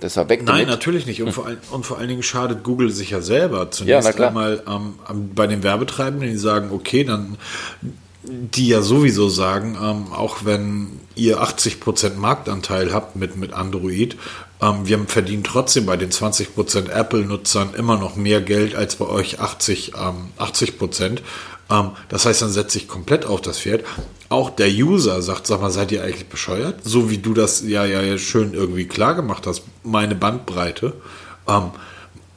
[0.00, 0.68] Deshalb weg Nein, damit.
[0.68, 1.22] natürlich nicht.
[1.22, 3.70] Und vor, allen, und vor allen Dingen schadet Google sich ja selber.
[3.70, 4.94] Zunächst ja, einmal ähm,
[5.34, 7.36] bei den Werbetreibenden, die sagen, okay, dann
[8.24, 14.16] die ja sowieso sagen, ähm, auch wenn ihr 80% Marktanteil habt mit, mit Android,
[14.60, 19.40] ähm, wir verdienen trotzdem bei den 20% Apple-Nutzern immer noch mehr Geld als bei euch
[19.40, 21.18] 80, ähm, 80%.
[21.70, 23.84] Ähm, das heißt, dann setze ich komplett auf das Pferd.
[24.28, 26.80] Auch der User sagt, sag mal, seid ihr eigentlich bescheuert?
[26.84, 30.94] So wie du das ja, ja, ja schön irgendwie klar gemacht hast, meine Bandbreite.
[31.48, 31.70] Ähm,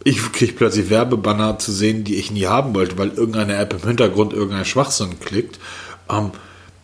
[0.03, 3.87] ich kriege plötzlich Werbebanner zu sehen, die ich nie haben wollte, weil irgendeine App im
[3.87, 5.59] Hintergrund irgendein Schwachsinn klickt.
[6.09, 6.31] Ähm,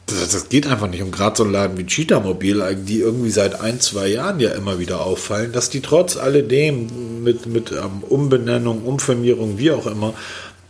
[0.07, 1.03] das, das, geht einfach nicht.
[1.03, 4.51] Und gerade so ein Laden wie Cheetah Mobil, die irgendwie seit ein, zwei Jahren ja
[4.51, 10.13] immer wieder auffallen, dass die trotz alledem mit, mit ähm, Umbenennung, Umfirmierung, wie auch immer,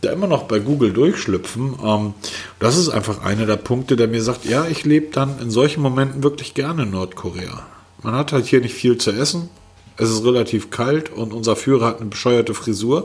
[0.02, 1.78] da immer noch bei Google durchschlüpfen.
[1.82, 2.14] Ähm,
[2.58, 5.80] das ist einfach einer der Punkte, der mir sagt, ja, ich lebe dann in solchen
[5.80, 7.62] Momenten wirklich gerne in Nordkorea.
[8.02, 9.48] Man hat halt hier nicht viel zu essen.
[9.96, 13.04] Es ist relativ kalt und unser Führer hat eine bescheuerte Frisur,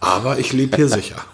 [0.00, 1.16] aber ich lebe hier sicher.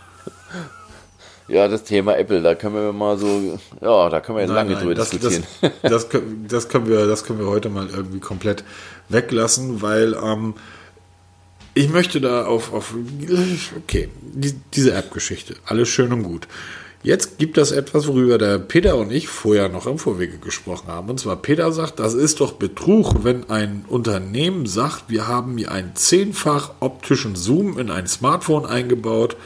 [1.48, 4.70] Ja, das Thema Apple, da können wir mal so, ja, da können wir nein, lange
[4.70, 5.44] nein, drüber das, diskutieren.
[5.82, 8.64] Das, das, das, können wir, das können wir heute mal irgendwie komplett
[9.10, 10.54] weglassen, weil ähm,
[11.74, 12.94] ich möchte da auf, auf
[13.76, 16.46] okay, die, diese App-Geschichte, alles schön und gut.
[17.04, 21.10] Jetzt gibt es etwas, worüber der Peter und ich vorher noch im Vorwege gesprochen haben.
[21.10, 25.72] Und zwar Peter sagt, das ist doch Betrug, wenn ein Unternehmen sagt, wir haben hier
[25.72, 29.36] einen zehnfach optischen Zoom in ein Smartphone eingebaut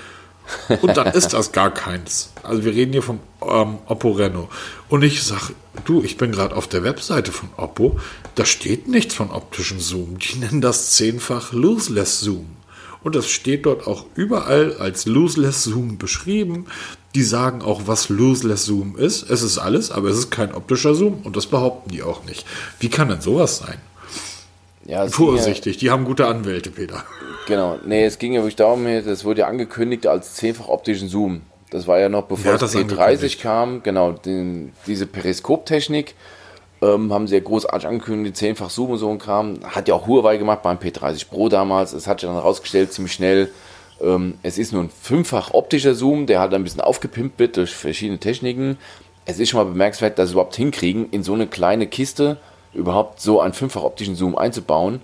[0.83, 2.31] und dann ist das gar keins.
[2.43, 4.49] Also wir reden hier vom ähm, Oppo Reno.
[4.89, 7.99] Und ich sage, du, ich bin gerade auf der Webseite von Oppo,
[8.35, 10.19] da steht nichts von optischen Zoom.
[10.19, 12.47] Die nennen das zehnfach Loseless Zoom.
[13.03, 16.67] Und das steht dort auch überall als Loseless Zoom beschrieben.
[17.15, 19.31] Die sagen auch, was Loseless Zoom ist.
[19.31, 22.45] Es ist alles, aber es ist kein optischer Zoom und das behaupten die auch nicht.
[22.81, 23.79] Wie kann denn sowas sein?
[24.87, 27.05] Ja, Vorsichtig, ja, die haben gute Anwälte, Peter.
[27.47, 31.43] Genau, nee, es ging ja wirklich darum, das wurde ja angekündigt als zehnfach optischen Zoom.
[31.71, 36.15] Das war ja noch bevor ja, das T30 kam, genau, den, diese Periskoptechnik
[36.83, 39.61] ähm, haben sie ja großartig angekündigt, zehnfach Zoom und so ein Kram.
[39.65, 41.93] Hat ja auch Huawei gemacht beim P30 Pro damals.
[41.93, 43.51] Es hat sich dann herausgestellt, ziemlich schnell,
[44.01, 47.75] ähm, es ist nur ein fünffach optischer Zoom, der halt ein bisschen aufgepimpt wird durch
[47.75, 48.79] verschiedene Techniken.
[49.25, 52.37] Es ist schon mal bemerkenswert, dass sie überhaupt hinkriegen, in so eine kleine Kiste
[52.77, 55.01] überhaupt so einen fünffach optischen Zoom einzubauen.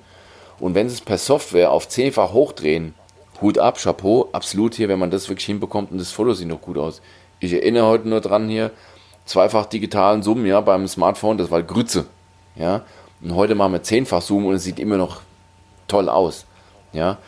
[0.61, 2.95] Und wenn sie es per Software auf zehnfach hochdrehen,
[3.41, 6.61] Hut ab, Chapeau, absolut hier, wenn man das wirklich hinbekommt und das Foto sieht noch
[6.61, 7.03] gut aus.
[7.41, 8.71] Ich erinnere heute nur dran hier,
[9.25, 12.07] zweifach digitalen Zoom, ja, beim Smartphone, das war Grütze,
[12.55, 12.83] ja.
[13.21, 15.23] Und heute machen wir zehnfach Zoom und es sieht immer noch
[15.89, 16.45] toll aus,
[16.93, 17.19] ja.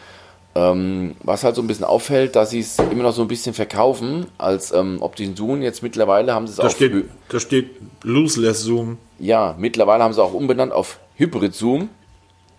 [0.57, 3.55] Ähm, was halt so ein bisschen auffällt, dass sie es immer noch so ein bisschen
[3.55, 5.63] verkaufen als ähm, optischen Zoom.
[5.63, 6.71] Jetzt mittlerweile haben sie es Da auch.
[6.71, 7.71] steht, da steht
[8.05, 8.99] Loseless Zoom.
[9.19, 11.89] Ja, mittlerweile haben sie auch umbenannt auf Hybrid Zoom.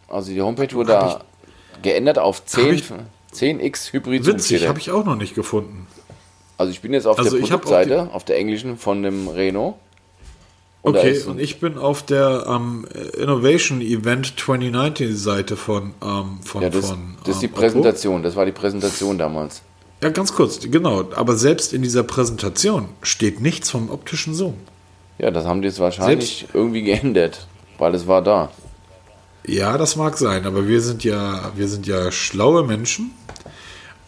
[0.10, 1.22] Also die Homepage wurde da
[1.82, 2.84] geändert auf 10, ich-
[3.34, 4.34] 10x Hybrid Zoom.
[4.36, 5.88] Witzig, habe ich auch noch nicht gefunden.
[6.58, 9.76] Also ich bin jetzt auf Also der Produktseite, auf der englischen von dem Renault.
[10.86, 12.86] Da Okay, und ich bin auf der ähm,
[13.18, 18.24] Innovation Event 2019 Seite von, ähm, von, Ja, das, von das ist die ähm, Präsentation,
[18.24, 19.62] das war die Präsentation damals.
[20.04, 21.06] Ja, ganz kurz, genau.
[21.16, 24.56] Aber selbst in dieser Präsentation steht nichts vom optischen Zoom.
[25.18, 28.52] Ja, das haben die jetzt wahrscheinlich irgendwie geändert, weil es war da.
[29.48, 33.12] Ja, das mag sein, aber wir sind ja, wir sind ja schlaue Menschen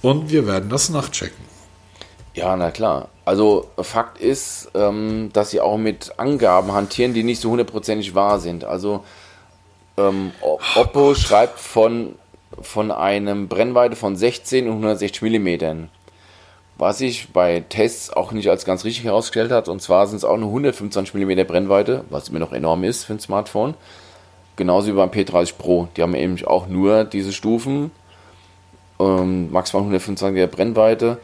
[0.01, 1.45] und wir werden das nachchecken.
[2.33, 3.09] Ja, na klar.
[3.27, 8.39] Also Fakt ist, ähm, dass sie auch mit Angaben hantieren, die nicht so hundertprozentig wahr
[8.39, 8.63] sind.
[8.63, 9.03] Also
[9.97, 12.15] ähm, O- Oppo schreibt von,
[12.61, 15.89] von einem Brennweite von 16 und 160 Millimetern.
[16.77, 19.67] Was sich bei Tests auch nicht als ganz richtig herausgestellt hat.
[19.67, 23.11] Und zwar sind es auch nur 125 Millimeter Brennweite, was immer noch enorm ist für
[23.11, 23.73] ein Smartphone.
[24.55, 25.89] Genauso wie beim P30 Pro.
[25.97, 27.91] Die haben eben auch nur diese Stufen.
[29.01, 31.17] Ähm, maximal 125er Brennweite.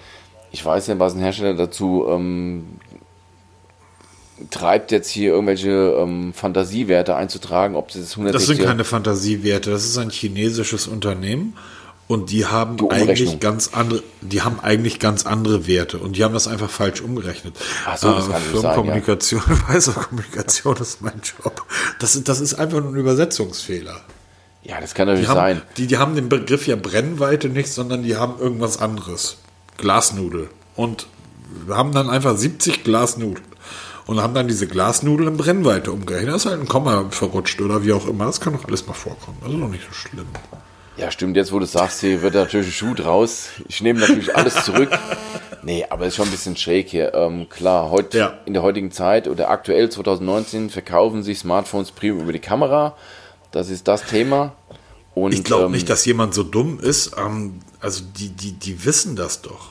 [0.53, 2.63] Ich weiß nicht, was ein Hersteller dazu ähm,
[4.49, 9.83] treibt, jetzt hier irgendwelche ähm, Fantasiewerte einzutragen, ob das 160 Das sind keine Fantasiewerte, das
[9.85, 11.55] ist ein chinesisches Unternehmen
[12.07, 16.23] und die haben Die eigentlich ganz andere, die haben eigentlich ganz andere Werte und die
[16.23, 17.55] haben das einfach falsch umgerechnet.
[17.85, 21.65] Ach so, das kann nicht sein, Firmenkommunikation, weiße Kommunikation ist mein Job.
[21.99, 24.01] Das, ist- das ist einfach nur ein Übersetzungsfehler.
[24.63, 25.61] Ja, das kann natürlich Die haben, sein.
[25.77, 29.37] die, die haben den Begriff ja Brennweite nicht, sondern die haben irgendwas anderes.
[29.83, 30.49] Glasnudel.
[30.77, 31.07] Und
[31.67, 33.45] wir haben dann einfach 70 Glasnudeln.
[34.05, 36.31] Und haben dann diese Glasnudel in Brennweite umgerechnet.
[36.31, 38.25] Da ist halt ein Komma verrutscht oder wie auch immer.
[38.25, 39.37] Das kann doch alles mal vorkommen.
[39.41, 40.27] Das ist doch nicht so schlimm.
[40.97, 41.35] Ja, stimmt.
[41.37, 43.47] Jetzt, wo du sagst, hier wird natürlich ein Schuh draus.
[43.67, 44.89] Ich nehme natürlich alles zurück.
[45.65, 47.13] Nee, aber ist schon ein bisschen schräg hier.
[47.13, 48.33] Ähm, klar, heute Ja.
[48.45, 52.97] in der heutigen Zeit oder aktuell 2019 verkaufen sich Smartphones primär über die Kamera.
[53.51, 54.51] Das ist das Thema.
[55.15, 57.11] Und, Ich glaube ähm, nicht, dass jemand so dumm ist.
[57.17, 59.69] Ähm, also die, die, die wissen das doch.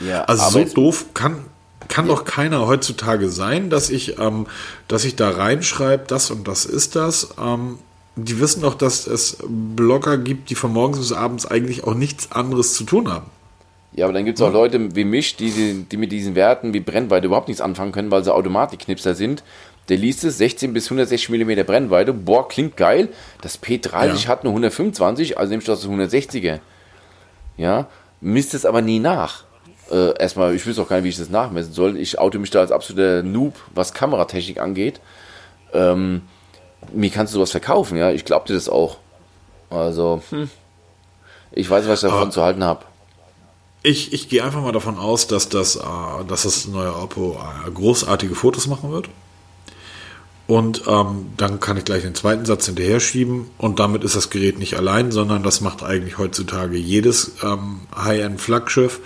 [0.00, 1.44] Ja, Also so doof kann,
[1.88, 4.46] kann doch keiner heutzutage sein, dass ich, ähm,
[4.88, 7.30] dass ich da reinschreibe, das und das ist das.
[7.42, 7.78] Ähm,
[8.16, 12.32] die wissen doch, dass es Blogger gibt, die von morgens bis abends eigentlich auch nichts
[12.32, 13.26] anderes zu tun haben.
[13.92, 16.80] Ja, aber dann gibt es auch Leute wie mich, die, die, mit diesen Werten wie
[16.80, 19.42] Brennweite überhaupt nichts anfangen können, weil sie Automatiknipser sind.
[19.88, 22.12] Der liest es, 16 bis 160 mm Brennweite.
[22.12, 23.08] Boah, klingt geil.
[23.40, 24.28] Das P30 Ja.
[24.28, 26.58] hat nur 125, also nehme ich das 160er.
[27.56, 27.86] Ja,
[28.20, 29.44] misst es aber nie nach.
[29.90, 31.96] Äh, erstmal, ich wüsste auch gar nicht, wie ich das nachmessen soll.
[31.96, 35.00] Ich auto mich da als absoluter Noob, was Kameratechnik angeht.
[35.72, 36.22] Ähm,
[36.92, 38.10] mir kannst du sowas verkaufen, ja.
[38.10, 38.98] Ich glaub dir das auch.
[39.70, 40.50] Also, hm.
[41.52, 42.84] ich weiß, was ich davon Aber- zu halten habe.
[43.84, 45.80] Ich, ich gehe einfach mal davon aus, dass das, äh,
[46.26, 49.08] dass das neue Oppo äh, großartige Fotos machen wird.
[50.48, 53.50] Und ähm, dann kann ich gleich den zweiten Satz hinterher schieben.
[53.58, 59.00] Und damit ist das Gerät nicht allein, sondern das macht eigentlich heutzutage jedes ähm, High-End-Flaggschiff.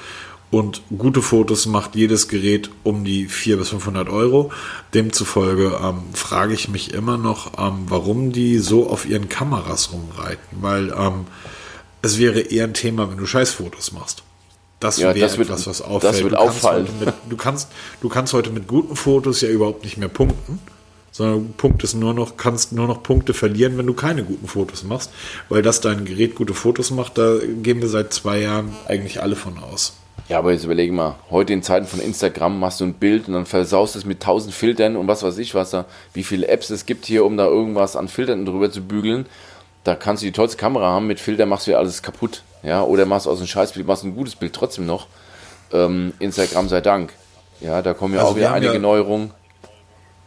[0.53, 4.53] Und gute Fotos macht jedes Gerät um die 400 bis 500 Euro.
[4.93, 10.59] Demzufolge ähm, frage ich mich immer noch, ähm, warum die so auf ihren Kameras rumreiten.
[10.61, 11.25] Weil ähm,
[12.03, 14.25] es wäre eher ein Thema, wenn du Scheißfotos machst.
[14.79, 16.23] Das Ja, wäre das etwas, was das auffällt.
[16.23, 16.87] wird du, kannst auffallen.
[16.87, 17.69] heute mit, du, kannst,
[18.03, 20.59] du kannst heute mit guten Fotos ja überhaupt nicht mehr punkten,
[21.13, 24.83] sondern du punktest nur noch, kannst nur noch Punkte verlieren, wenn du keine guten Fotos
[24.83, 25.13] machst,
[25.49, 29.37] weil das dein Gerät gute Fotos macht, da gehen wir seit zwei Jahren eigentlich alle
[29.37, 29.95] von aus.
[30.29, 33.35] Ja, aber jetzt überlege mal, heute in Zeiten von Instagram machst du ein Bild und
[33.35, 36.71] dann versaust es mit tausend Filtern und was weiß ich was da, wie viele Apps
[36.71, 39.27] es gibt hier, um da irgendwas an Filtern drüber zu bügeln.
[39.85, 42.43] Da kannst du die tollste Kamera haben, mit Filtern machst du ja alles kaputt.
[42.63, 45.09] Ja, oder machst aus einem Scheißbild, machst ein gutes Bild trotzdem noch.
[45.73, 47.13] Ähm, Instagram sei Dank.
[47.61, 49.33] Ja, da kommen ja Also auch wieder einige ja- Neuerungen.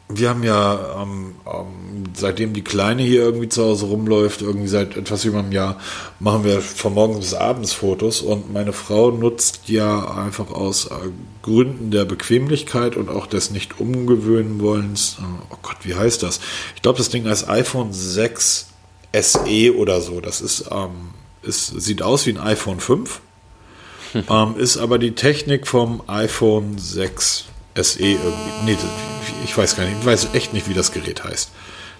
[0.07, 4.95] Wir haben ja, ähm, ähm, seitdem die Kleine hier irgendwie zu Hause rumläuft, irgendwie seit
[4.95, 5.79] etwas über einem Jahr,
[6.19, 11.09] machen wir von morgens bis abends Fotos und meine Frau nutzt ja einfach aus äh,
[11.41, 16.39] Gründen der Bequemlichkeit und auch des nicht umgewöhnen wollens, äh, oh Gott, wie heißt das?
[16.75, 18.67] Ich glaube, das Ding heißt iPhone 6
[19.11, 20.21] SE oder so.
[20.21, 23.21] Das ist, ähm, ist sieht aus wie ein iPhone 5,
[24.29, 27.45] ähm, ist aber die Technik vom iPhone 6
[27.75, 28.65] SE irgendwie.
[28.65, 28.77] Nee,
[29.43, 31.51] ich weiß gar nicht, ich weiß echt nicht, wie das Gerät heißt.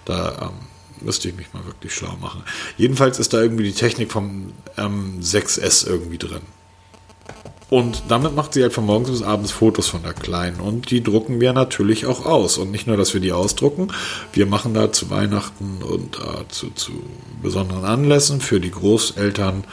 [0.04, 2.42] Da ähm, müsste ich mich mal wirklich schlau machen.
[2.76, 6.42] Jedenfalls ist da irgendwie die Technik vom ähm, 6S irgendwie drin.
[7.68, 10.60] Und damit macht sie halt von morgens bis abends Fotos von der Kleinen.
[10.60, 12.58] Und die drucken wir natürlich auch aus.
[12.58, 13.88] Und nicht nur, dass wir die ausdrucken,
[14.32, 16.92] wir machen da zu Weihnachten und äh, zu, zu,
[17.42, 19.64] besonderen Anlässen für die Großeltern,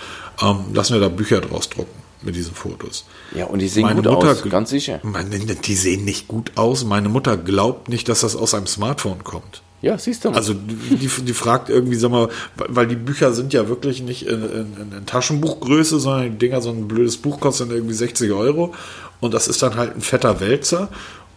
[0.42, 3.06] ähm, lassen wir da Bücher draus drucken mit diesen Fotos.
[3.36, 5.00] Ja, und die sehen meine gut Mutter, aus, ganz sicher.
[5.04, 6.86] Meine, die sehen nicht gut aus.
[6.86, 9.62] Meine Mutter glaubt nicht, dass das aus einem Smartphone kommt.
[9.84, 10.38] Ja, siehst du mal.
[10.38, 14.42] Also die, die fragt irgendwie, sag mal, weil die Bücher sind ja wirklich nicht in,
[14.42, 18.74] in, in Taschenbuchgröße, sondern die Dinger, so ein blödes Buch kostet dann irgendwie 60 Euro
[19.20, 20.90] und das ist dann halt ein fetter Wälzer.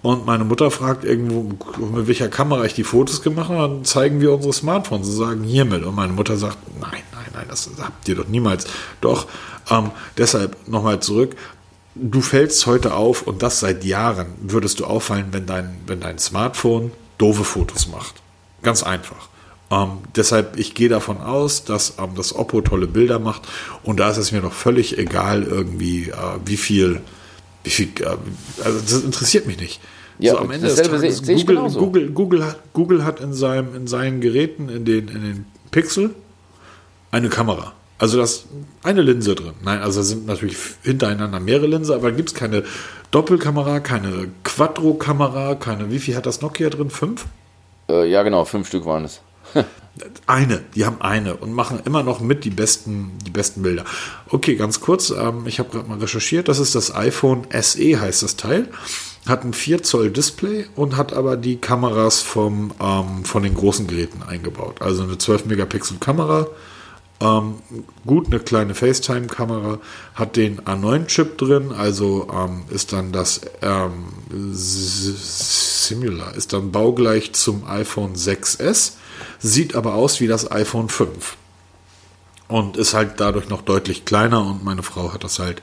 [0.03, 1.43] Und meine Mutter fragt irgendwo,
[1.85, 5.09] mit welcher Kamera ich die Fotos gemacht habe, dann zeigen wir unsere Smartphones.
[5.09, 5.83] Sie sagen hiermit.
[5.83, 7.03] Und meine Mutter sagt, nein,
[7.37, 8.67] nein, das habt ihr doch niemals.
[9.01, 9.27] Doch,
[9.71, 11.37] ähm, deshalb nochmal zurück.
[11.95, 16.19] Du fällst heute auf und das seit Jahren würdest du auffallen, wenn dein, wenn dein
[16.19, 18.17] Smartphone doofe Fotos macht.
[18.63, 19.29] Ganz einfach.
[19.71, 23.43] Ähm, deshalb, ich gehe davon aus, dass ähm, das Oppo tolle Bilder macht
[23.83, 26.15] und da ist es mir doch völlig egal irgendwie, äh,
[26.45, 27.01] wie viel,
[27.65, 28.17] wie viel, äh,
[28.65, 29.81] also das interessiert mich nicht.
[30.19, 33.87] Ja, so, am Ende des Tages, Google, Google, Google, hat, Google hat in, seinem, in
[33.87, 36.15] seinen Geräten, in den, in den Pixel,
[37.11, 37.73] eine Kamera.
[37.99, 38.45] Also das
[38.83, 39.55] eine Linse drin.
[39.63, 42.65] Nein, also sind natürlich hintereinander mehrere Linsen, aber gibt es keine
[43.11, 46.91] Doppelkamera, keine Quattro-Kamera, keine, wie viel hat das Nokia drin?
[46.91, 47.25] Fünf?
[47.89, 49.23] Äh, ja, genau, fünf Stück waren es.
[50.27, 53.85] eine, die haben eine und machen immer noch mit die besten, die besten Bilder.
[54.29, 58.23] Okay, ganz kurz, ähm, ich habe gerade mal recherchiert, das ist das iPhone SE, heißt
[58.23, 58.69] das Teil.
[59.27, 63.87] Hat ein 4 Zoll Display und hat aber die Kameras vom, ähm, von den großen
[63.87, 64.83] Geräten eingebaut.
[64.83, 66.47] Also eine 12 Megapixel Kamera,
[67.21, 67.55] ähm,
[68.07, 69.79] gut, eine kleine FaceTime-Kamera,
[70.15, 74.09] hat den A9-Chip drin, also ähm, ist dann das ähm,
[74.53, 78.93] Similar, ist dann baugleich zum iPhone 6S,
[79.39, 81.37] sieht aber aus wie das iPhone 5
[82.49, 85.63] und ist halt dadurch noch deutlich kleiner und meine Frau hat das halt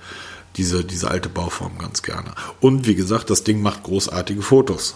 [0.55, 2.33] diese, diese alte Bauform ganz gerne.
[2.59, 4.95] Und wie gesagt, das Ding macht großartige Fotos.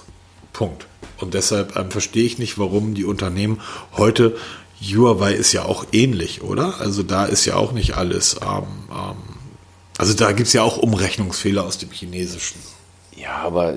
[0.53, 0.87] Punkt.
[1.19, 3.61] Und deshalb ähm, verstehe ich nicht, warum die Unternehmen
[3.95, 4.35] heute
[4.81, 6.79] Huawei ist ja auch ähnlich, oder?
[6.79, 8.35] Also da ist ja auch nicht alles.
[8.41, 9.15] Ähm, ähm,
[9.97, 12.61] also da gibt es ja auch Umrechnungsfehler aus dem Chinesischen.
[13.15, 13.73] Ja, aber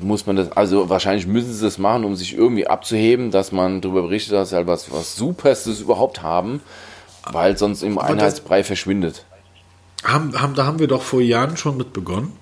[0.00, 3.80] muss man das, also wahrscheinlich müssen sie das machen, um sich irgendwie abzuheben, dass man
[3.80, 6.60] darüber berichtet, dass sie halt was, was Superstes überhaupt haben,
[7.30, 9.24] weil sonst im Einheitsbrei verschwindet.
[10.02, 12.32] Haben, haben, da haben wir doch vor Jahren schon mit begonnen,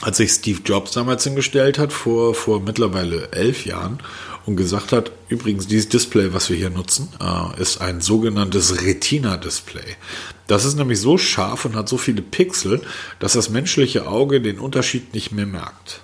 [0.00, 3.98] als sich Steve Jobs damals hingestellt hat, vor, vor mittlerweile elf Jahren,
[4.46, 9.96] und gesagt hat, übrigens, dieses Display, was wir hier nutzen, äh, ist ein sogenanntes Retina-Display.
[10.46, 12.82] Das ist nämlich so scharf und hat so viele Pixel,
[13.18, 16.00] dass das menschliche Auge den Unterschied nicht mehr merkt.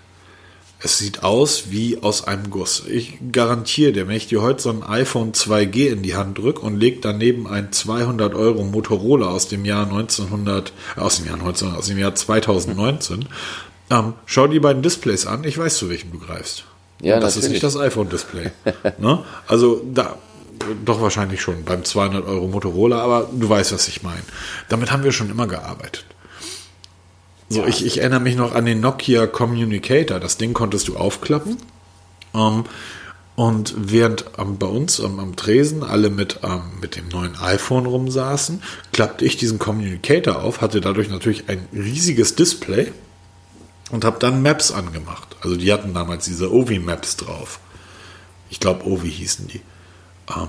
[0.82, 2.84] Es sieht aus wie aus einem Guss.
[2.88, 6.62] Ich garantiere dir, wenn ich dir heute so ein iPhone 2G in die Hand drücke
[6.62, 11.72] und leg daneben ein 200 Euro Motorola aus dem Jahr 1900, aus dem Jahr 19,
[11.72, 13.28] aus dem Jahr 2019,
[13.90, 16.64] ähm, schau die beiden Displays an, ich weiß, zu welchem du greifst.
[17.02, 17.44] Ja, das natürlich.
[17.44, 18.50] ist nicht das iPhone-Display.
[18.98, 19.24] ne?
[19.46, 20.16] Also da,
[20.84, 24.22] doch wahrscheinlich schon beim 200 Euro Motorola, aber du weißt, was ich meine.
[24.68, 26.04] Damit haben wir schon immer gearbeitet.
[27.48, 27.66] So, ja.
[27.66, 30.20] ich, ich erinnere mich noch an den Nokia Communicator.
[30.20, 31.56] Das Ding konntest du aufklappen.
[32.34, 32.64] Ähm,
[33.34, 37.86] und während ähm, bei uns ähm, am Tresen alle mit, ähm, mit dem neuen iPhone
[37.86, 42.92] rumsaßen, klappte ich diesen Communicator auf, hatte dadurch natürlich ein riesiges Display
[43.90, 45.36] und habe dann Maps angemacht.
[45.42, 47.60] Also die hatten damals diese Ovi-Maps drauf.
[48.48, 49.62] Ich glaube, Ovi hießen die.
[50.28, 50.48] Ähm,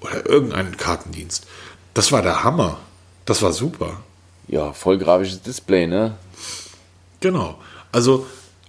[0.00, 1.46] oder irgendeinen Kartendienst.
[1.94, 2.78] Das war der Hammer.
[3.24, 4.00] Das war super.
[4.48, 6.16] Ja, voll grafisches Display, ne?
[7.20, 7.58] Genau.
[7.92, 8.26] Also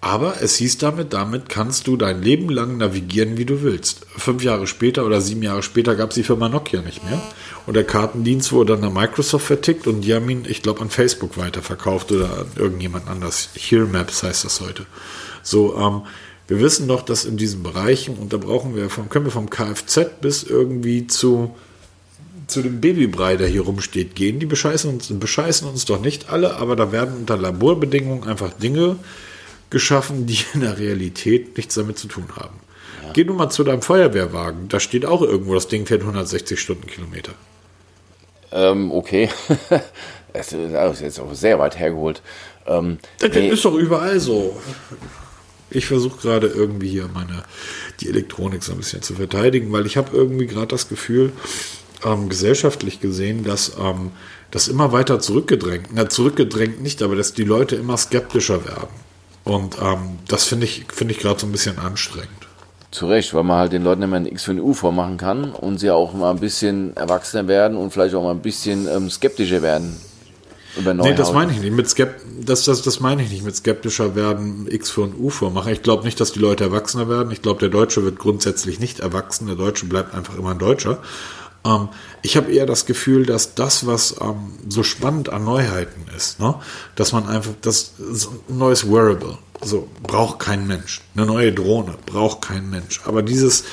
[0.08, 4.06] aber es hieß damit, damit kannst du dein Leben lang navigieren, wie du willst.
[4.16, 7.22] Fünf Jahre später oder sieben Jahre später gab es die Firma Nokia nicht mehr.
[7.66, 10.90] Und der Kartendienst wurde dann an Microsoft vertickt und die haben ihn, ich glaube, an
[10.90, 13.50] Facebook weiterverkauft oder an irgendjemand anders.
[13.56, 14.86] Here Maps heißt das heute.
[15.44, 16.04] So, ähm,
[16.48, 19.50] wir wissen doch, dass in diesen Bereichen, und da brauchen wir vom, können wir vom
[19.50, 21.54] Kfz bis irgendwie zu,
[22.48, 24.40] zu dem Babybrei, der hier rumsteht, gehen.
[24.40, 28.96] Die bescheißen uns, bescheißen uns doch nicht alle, aber da werden unter Laborbedingungen einfach Dinge
[29.70, 32.60] geschaffen, die in der Realität nichts damit zu tun haben.
[33.04, 33.14] Ja.
[33.14, 34.68] Geh nun mal zu deinem Feuerwehrwagen.
[34.70, 37.34] Da steht auch irgendwo, das Ding fährt 160 Stundenkilometer.
[38.52, 39.30] Ähm, okay.
[40.34, 42.22] das ist jetzt auch sehr weit hergeholt.
[42.66, 43.50] Ähm, das nee.
[43.50, 44.60] ist doch überall so.
[45.70, 47.44] Ich versuche gerade irgendwie hier meine
[48.00, 51.34] die Elektronik so ein bisschen zu verteidigen, weil ich habe irgendwie gerade das Gefühl,
[52.06, 54.12] ähm, gesellschaftlich gesehen, dass ähm,
[54.52, 58.88] das immer weiter zurückgedrängt, na zurückgedrängt nicht, aber dass die Leute immer skeptischer werden.
[59.48, 62.30] Und ähm, das finde ich, finde ich gerade so ein bisschen anstrengend.
[62.92, 65.52] Zu Recht, weil man halt den Leuten immer ein X für ein U vormachen kann
[65.52, 69.10] und sie auch mal ein bisschen erwachsener werden und vielleicht auch mal ein bisschen ähm,
[69.10, 70.00] skeptischer werden.
[70.78, 71.74] Über nee, das meine ich nicht.
[71.74, 75.30] Mit Skep das, das, das meine ich nicht mit skeptischer werden, X für ein U
[75.30, 75.74] vormachen.
[75.74, 77.32] Ich glaube nicht, dass die Leute erwachsener werden.
[77.32, 79.48] Ich glaube, der Deutsche wird grundsätzlich nicht erwachsen.
[79.48, 81.00] Der Deutsche bleibt einfach immer ein Deutscher.
[81.66, 81.90] Ähm,
[82.22, 86.56] ich habe eher das Gefühl, dass das, was ähm, so spannend an Neuheiten ist, ne?
[86.96, 91.02] dass man einfach das ein neues Wearable, so braucht kein Mensch.
[91.16, 93.02] Eine neue Drohne braucht kein Mensch.
[93.06, 93.64] Aber dieses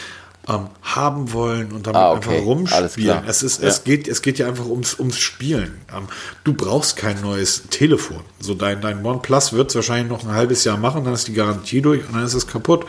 [0.48, 2.30] ähm, haben wollen und damit ah, okay.
[2.30, 3.24] einfach rumspielen.
[3.26, 3.68] Es, ist, ja.
[3.68, 5.80] es, geht, es geht ja einfach ums, ums Spielen.
[5.94, 6.04] Ähm,
[6.44, 8.20] du brauchst kein neues Telefon.
[8.40, 11.32] So dein, dein OnePlus wird es wahrscheinlich noch ein halbes Jahr machen, dann ist die
[11.32, 12.86] Garantie durch und dann ist es kaputt.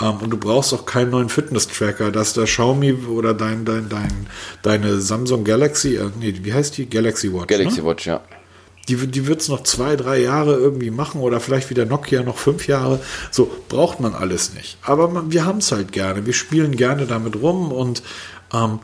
[0.00, 4.26] Ähm, und du brauchst auch keinen neuen Fitness-Tracker, dass der Xiaomi oder dein, dein, dein,
[4.62, 6.88] deine Samsung Galaxy, äh, nee, wie heißt die?
[6.88, 7.48] Galaxy Watch.
[7.48, 7.86] Galaxy ne?
[7.86, 8.20] Watch, ja.
[8.88, 12.36] Die, die wird es noch zwei, drei Jahre irgendwie machen oder vielleicht wieder Nokia noch
[12.36, 13.00] fünf Jahre.
[13.30, 14.78] So braucht man alles nicht.
[14.82, 16.26] Aber man, wir haben es halt gerne.
[16.26, 18.02] Wir spielen gerne damit rum und
[18.52, 18.80] ähm,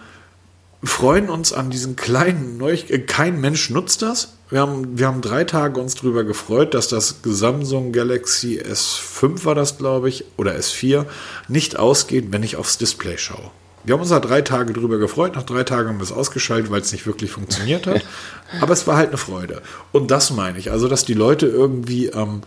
[0.82, 3.06] freuen uns an diesen kleinen Neuigkeiten.
[3.06, 4.34] Kein Mensch nutzt das.
[4.48, 9.54] Wir haben, wir haben drei Tage uns darüber gefreut, dass das Samsung Galaxy S5 war
[9.54, 11.06] das, glaube ich, oder S4
[11.48, 13.50] nicht ausgeht, wenn ich aufs Display schaue.
[13.84, 15.34] Wir haben uns da drei Tage drüber gefreut.
[15.34, 18.04] Nach drei Tagen haben wir es ausgeschaltet, weil es nicht wirklich funktioniert hat.
[18.60, 19.62] Aber es war halt eine Freude.
[19.92, 20.70] Und das meine ich.
[20.70, 22.42] Also, dass die Leute irgendwie ähm,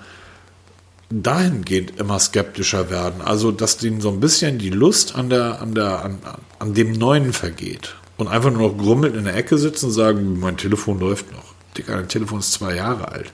[1.09, 3.21] dahingehend immer skeptischer werden.
[3.21, 6.19] Also, dass denen so ein bisschen die Lust an, der, an, der, an,
[6.59, 7.95] an dem Neuen vergeht.
[8.17, 11.53] Und einfach nur noch grummelnd in der Ecke sitzen und sagen, mein Telefon läuft noch.
[11.77, 13.31] Digga, dein Telefon ist zwei Jahre alt.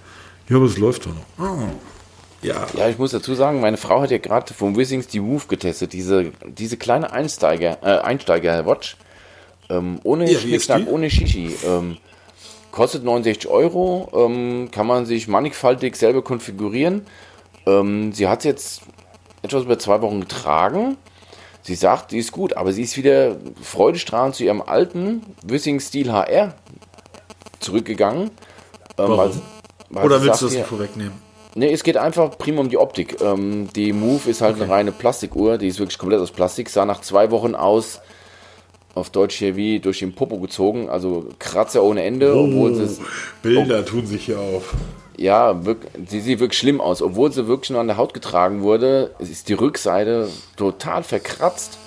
[0.47, 1.25] Ja, aber es läuft doch noch.
[1.45, 1.69] Oh.
[2.41, 2.67] Ja.
[2.73, 5.93] ja, ich muss dazu sagen, meine Frau hat ja gerade vom Wissings die Move getestet,
[5.93, 8.97] diese, diese kleine Einsteiger, äh, Einsteiger-Watch.
[9.69, 11.55] Ähm, ohne ja, Schnickschnack, ohne Shishi.
[11.65, 11.97] Ähm,
[12.71, 17.05] kostet 69 Euro, ähm, kann man sich mannigfaltig selber konfigurieren.
[17.65, 18.81] Ähm, sie hat es jetzt
[19.41, 20.97] etwas über zwei Wochen getragen.
[21.61, 26.11] Sie sagt, die ist gut, aber sie ist wieder freudestrahlend zu ihrem alten Wissing Stil
[26.11, 26.55] HR
[27.59, 28.31] zurückgegangen.
[28.97, 29.31] Ähm, weil,
[29.89, 31.28] weil Oder willst du das nicht vorwegnehmen?
[31.59, 33.19] Ne, es geht einfach prima um die Optik.
[33.19, 34.63] Ähm, die Move ist halt okay.
[34.63, 36.69] eine reine Plastikuhr, die ist wirklich komplett aus Plastik.
[36.69, 37.99] Sah nach zwei Wochen aus,
[38.95, 43.01] auf Deutsch hier wie durch den Popo gezogen, also Kratzer ohne Ende, oh, obwohl sie.
[43.41, 44.73] Bilder oh, tun sich hier auf.
[45.17, 47.01] Ja, wirklich, sie sieht wirklich schlimm aus.
[47.01, 51.77] Obwohl sie wirklich nur an der Haut getragen wurde, ist die Rückseite total verkratzt.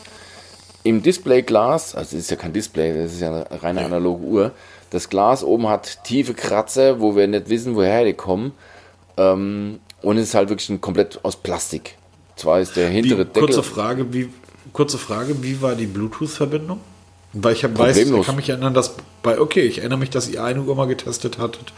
[0.82, 4.50] Im Displayglas, also es ist ja kein Display, das ist ja eine reine analoge Uhr.
[4.90, 8.52] Das Glas oben hat tiefe Kratzer, wo wir nicht wissen, woher die kommen.
[9.16, 11.96] Ähm, und es ist halt wirklich ein komplett aus Plastik.
[12.36, 13.42] Zwar ist der hintere wie, Deckel.
[13.42, 14.28] Kurze Frage, wie,
[14.72, 16.80] kurze Frage, wie war die Bluetooth-Verbindung?
[17.34, 20.28] Weil ich hab, weiß, ich kann mich erinnern, dass bei, okay, ich erinnere mich, dass
[20.28, 21.72] ihr eine Uhr mal getestet hattet,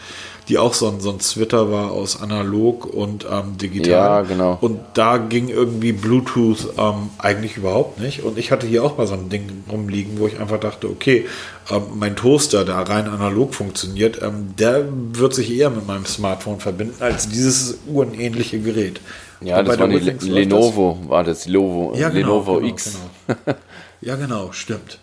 [0.48, 3.90] die auch so ein, so ein Twitter war aus analog und ähm, digital.
[3.90, 4.58] Ja, genau.
[4.60, 8.24] Und da ging irgendwie Bluetooth ähm, eigentlich überhaupt nicht.
[8.24, 11.26] Und ich hatte hier auch mal so ein Ding rumliegen, wo ich einfach dachte, okay,
[11.70, 16.58] ähm, mein Toaster, der rein analog funktioniert, ähm, der wird sich eher mit meinem Smartphone
[16.58, 19.00] verbinden als dieses uhrenähnliche Gerät.
[19.40, 21.08] Ja, das war die Lenovo, das?
[21.10, 22.98] war das Lenovo, ja, genau, Lenovo genau, X.
[23.26, 23.56] Genau.
[24.00, 24.98] ja, genau, stimmt.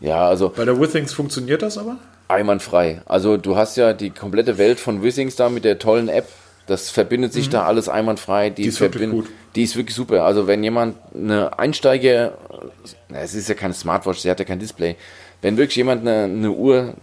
[0.00, 0.48] Ja, also.
[0.50, 1.98] Bei der Withings funktioniert das aber?
[2.28, 3.02] Einwandfrei.
[3.06, 6.28] Also du hast ja die komplette Welt von Withings da mit der tollen App.
[6.66, 7.52] Das verbindet sich mhm.
[7.52, 8.50] da alles einwandfrei.
[8.50, 9.26] Die, die, ist wirklich gut.
[9.56, 10.24] die ist wirklich super.
[10.24, 12.38] Also wenn jemand eine Einsteiger,
[13.08, 14.96] es ist ja keine Smartwatch, sie hat ja kein Display.
[15.42, 16.94] Wenn wirklich jemand eine, eine Uhr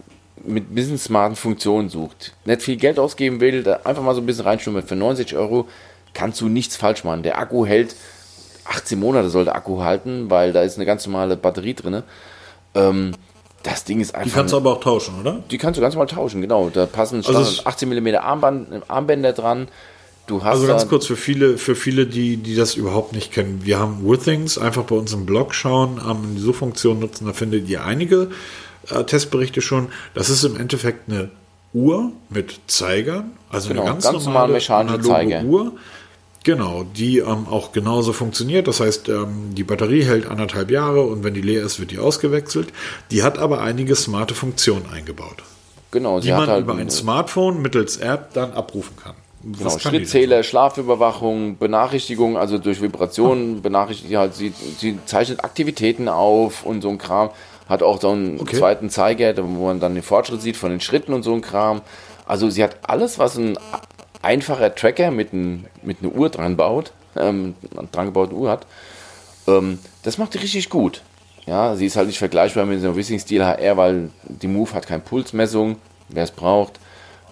[0.44, 4.26] mit ein bisschen smarten Funktionen sucht, nicht viel Geld ausgeben will, einfach mal so ein
[4.26, 4.84] bisschen reinschnummern.
[4.84, 5.68] Für 90 Euro
[6.14, 7.22] kannst du nichts falsch machen.
[7.22, 7.94] Der Akku hält
[8.64, 12.02] 18 Monate soll der Akku halten, weil da ist eine ganz normale Batterie drin.
[12.78, 13.12] Ähm,
[13.62, 14.24] das Ding ist einfach.
[14.24, 15.42] Die kannst du aber auch tauschen, oder?
[15.50, 16.70] Die kannst du ganz mal tauschen, genau.
[16.70, 19.68] Da passen also 18 mm Armband, Armbänder dran.
[20.26, 23.60] Du hast also ganz kurz für viele, für viele, die, die das überhaupt nicht kennen.
[23.64, 27.68] Wir haben Withings, einfach bei uns im Blog schauen, ähm, die Suchfunktion nutzen, da findet
[27.68, 28.30] ihr einige
[28.90, 29.88] äh, Testberichte schon.
[30.12, 31.30] Das ist im Endeffekt eine
[31.72, 35.42] Uhr mit Zeigern, also genau, eine ganz, ganz normale mechanische Zeiger.
[35.44, 35.72] Uhr
[36.44, 38.68] Genau, die ähm, auch genauso funktioniert.
[38.68, 41.98] Das heißt, ähm, die Batterie hält anderthalb Jahre und wenn die leer ist, wird die
[41.98, 42.72] ausgewechselt.
[43.10, 45.42] Die hat aber einige smarte Funktionen eingebaut.
[45.90, 49.14] Genau, die man halt über ein Smartphone mittels App dann abrufen kann.
[49.42, 56.82] Genau, Schrittzähler, Schlafüberwachung, Benachrichtigung, also durch Vibrationen benachrichtigt halt, sie, sie zeichnet Aktivitäten auf und
[56.82, 57.30] so ein Kram.
[57.68, 58.56] Hat auch so einen okay.
[58.56, 61.82] zweiten Zeiger, wo man dann den Fortschritt sieht von den Schritten und so ein Kram.
[62.26, 63.58] Also sie hat alles, was ein
[64.22, 67.54] einfacher Tracker mit, ein, mit einer Uhr dran baut, ähm,
[67.92, 68.66] dran gebauten Uhr hat,
[69.46, 71.02] ähm, das macht die richtig gut.
[71.46, 74.72] Ja, sie ist halt nicht vergleichbar mit so einem Wissing Steel HR, weil die Move
[74.74, 75.76] hat keine Pulsmessung,
[76.08, 76.78] wer es braucht.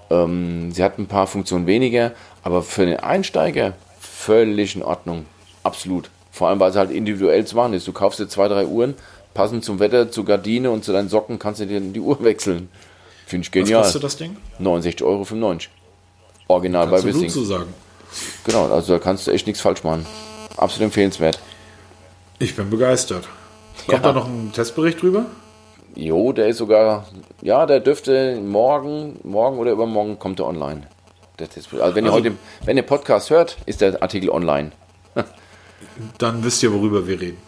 [0.09, 2.13] Ähm, sie hat ein paar Funktionen weniger,
[2.43, 5.27] aber für den Einsteiger völlig in Ordnung.
[5.63, 6.11] Absolut.
[6.31, 7.87] Vor allem, weil sie halt individuell zu machen ist.
[7.87, 8.95] Du kaufst dir zwei, drei Uhren,
[9.35, 12.71] passend zum Wetter, zur Gardine und zu deinen Socken kannst du dir die Uhr wechseln.
[13.27, 13.81] Finde ich genial.
[13.81, 14.37] Was kostet das Ding?
[14.61, 15.59] 69,95 Euro.
[16.49, 17.29] Original Kannst bei Wissing.
[17.29, 17.73] zu sagen.
[18.45, 20.07] Genau, also da kannst du echt nichts falsch machen.
[20.57, 21.39] Absolut empfehlenswert.
[22.39, 23.25] Ich bin begeistert.
[23.87, 23.99] Kommt Ja.
[23.99, 25.27] da noch ein Testbericht drüber?
[25.95, 27.07] Jo, der ist sogar,
[27.43, 30.83] ja, der dürfte morgen, morgen oder übermorgen kommt der online.
[31.39, 31.49] Der
[31.83, 32.33] Also wenn ihr Also- heute,
[32.65, 34.73] wenn ihr Podcast hört, ist der Artikel online.
[36.19, 37.39] Dann wisst ihr, worüber wir reden.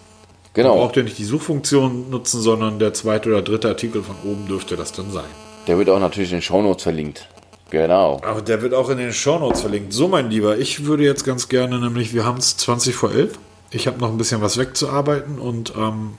[0.55, 4.47] Genau, Braucht ihr nicht die Suchfunktion nutzen, sondern der zweite oder dritte Artikel von oben
[4.49, 5.25] dürfte das dann sein.
[5.67, 7.29] der wird auch natürlich in den Shownotes verlinkt.
[7.71, 8.21] Genau.
[8.25, 9.93] Aber der wird auch in den Shownotes verlinkt.
[9.93, 13.39] So, mein Lieber, ich würde jetzt ganz gerne, nämlich, wir haben es 20 vor 11.
[13.71, 16.15] Ich habe noch ein bisschen was wegzuarbeiten und ähm,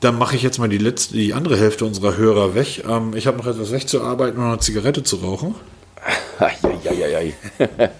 [0.00, 2.82] dann mache ich jetzt mal die letzte, die andere Hälfte unserer Hörer weg.
[2.88, 5.54] Ähm, ich habe noch etwas wegzuarbeiten und eine Zigarette zu rauchen.
[6.38, 7.34] Eieieiei.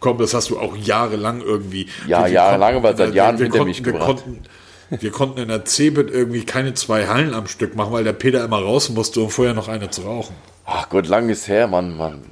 [0.00, 1.86] Komm, das hast du auch jahrelang irgendwie.
[2.06, 4.06] Ja, Wir- wir jahrelang, aber seit Jahren hinter mich wir gebracht.
[4.24, 4.42] konnten,
[4.90, 8.44] wir konnten in der Cebit irgendwie keine zwei Hallen am Stück machen, weil der Peter
[8.44, 10.34] immer raus musste, um vorher noch eine zu rauchen.
[10.66, 12.22] Ach Gott, lang ist her, Mann, Mann.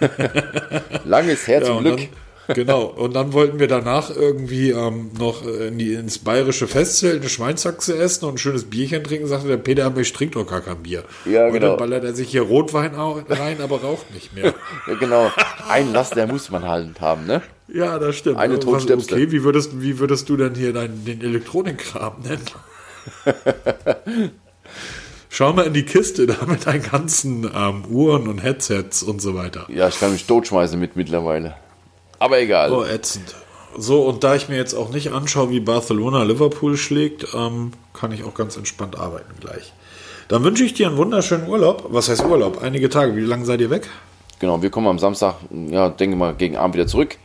[1.04, 1.98] lang ist her zum und Glück.
[1.98, 2.84] Dann, genau.
[2.84, 7.96] Und dann wollten wir danach irgendwie ähm, noch in die, ins bayerische Festzelt eine Schweinshaxe
[7.96, 9.26] essen und ein schönes Bierchen trinken.
[9.26, 11.04] Sagte der Peter, aber ich trinke doch gar kein Bier.
[11.24, 11.68] Ja, und genau.
[11.68, 14.54] dann ballert er sich hier Rotwein rein, aber raucht nicht mehr.
[14.86, 15.30] Ja, genau.
[15.68, 17.42] Ein Lass, der muss man halt haben, ne?
[17.72, 18.38] Ja, das stimmt.
[18.38, 19.14] Eine Todstöpsel.
[19.14, 22.44] Okay, wie würdest, wie würdest du denn hier deinen, den Elektronikkram nennen?
[25.28, 29.34] Schau mal in die Kiste, da mit deinen ganzen ähm, Uhren und Headsets und so
[29.34, 29.66] weiter.
[29.68, 31.54] Ja, ich kann mich totschmeißen mit mittlerweile.
[32.18, 32.72] Aber egal.
[32.72, 33.34] Oh, ätzend.
[33.78, 38.10] So, und da ich mir jetzt auch nicht anschaue, wie Barcelona Liverpool schlägt, ähm, kann
[38.10, 39.72] ich auch ganz entspannt arbeiten gleich.
[40.26, 41.86] Dann wünsche ich dir einen wunderschönen Urlaub.
[41.90, 42.62] Was heißt Urlaub?
[42.62, 43.14] Einige Tage.
[43.14, 43.88] Wie lange seid ihr weg?
[44.40, 47.16] Genau, wir kommen am Samstag, ja, denke mal, gegen Abend wieder zurück.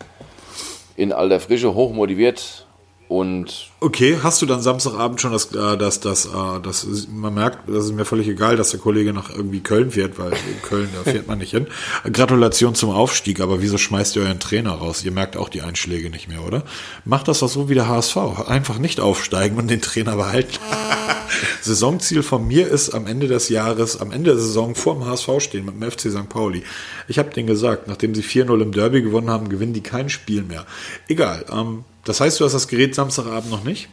[0.98, 2.65] In alter Frische, hochmotiviert
[3.08, 7.70] und Okay, hast du dann Samstagabend schon das, äh, das, das, äh, das, man merkt,
[7.70, 10.90] das ist mir völlig egal, dass der Kollege nach irgendwie Köln fährt, weil in Köln,
[10.96, 11.68] da fährt man nicht hin.
[12.12, 15.04] Gratulation zum Aufstieg, aber wieso schmeißt ihr euren Trainer raus?
[15.04, 16.64] Ihr merkt auch die Einschläge nicht mehr, oder?
[17.04, 18.18] Macht das doch so wie der HSV.
[18.48, 20.58] Einfach nicht aufsteigen und den Trainer behalten.
[21.62, 25.30] Saisonziel von mir ist am Ende des Jahres, am Ende der Saison vor dem HSV
[25.40, 26.28] stehen mit dem FC St.
[26.28, 26.64] Pauli.
[27.08, 30.42] Ich habe denen gesagt, nachdem sie 4-0 im Derby gewonnen haben, gewinnen die kein Spiel
[30.42, 30.66] mehr.
[31.08, 31.46] Egal.
[31.52, 33.90] Ähm, das heißt, du hast das Gerät Samstagabend noch nicht?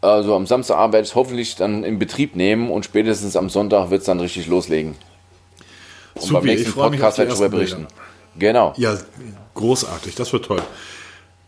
[0.00, 3.90] also am Samstagabend werde ich es hoffentlich dann in Betrieb nehmen und spätestens am Sonntag
[3.90, 4.94] wird es dann richtig loslegen.
[6.14, 7.86] Und Supi, beim nächsten Podcast werde ich darüber berichten.
[8.38, 8.72] Genau.
[8.76, 8.96] Ja,
[9.54, 10.14] großartig.
[10.14, 10.62] Das wird toll.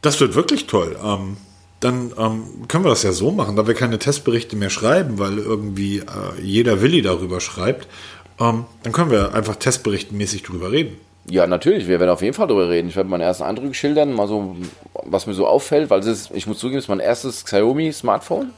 [0.03, 0.98] Das wird wirklich toll.
[1.03, 1.36] Ähm,
[1.78, 5.38] dann ähm, können wir das ja so machen, da wir keine Testberichte mehr schreiben, weil
[5.38, 7.86] irgendwie äh, jeder Willi darüber schreibt.
[8.38, 10.98] Ähm, dann können wir einfach testberichtmäßig drüber reden.
[11.30, 12.88] Ja, natürlich, wir werden auf jeden Fall darüber reden.
[12.88, 14.56] Ich werde meine ersten Eindrücke schildern, mal so,
[15.04, 18.50] was mir so auffällt, weil es ist, ich muss zugeben, es ist mein erstes Xiaomi-Smartphone.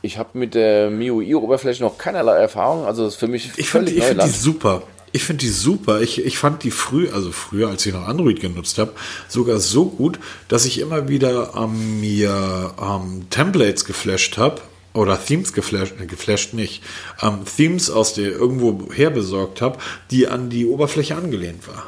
[0.00, 3.90] Ich habe mit der MIUI-Oberfläche noch keinerlei Erfahrung, also das ist für mich Ich finde
[3.90, 4.82] völlig ich find die super.
[5.10, 6.00] Ich finde die super.
[6.00, 8.92] Ich, ich fand die früh, also früher, als ich noch Android genutzt habe,
[9.26, 14.60] sogar so gut, dass ich immer wieder ähm, mir ähm, Templates geflasht habe.
[14.94, 16.82] Oder Themes geflasht, äh, geflasht nicht.
[17.22, 19.78] Ähm, Themes aus der irgendwo her besorgt habe,
[20.10, 21.84] die an die Oberfläche angelehnt war.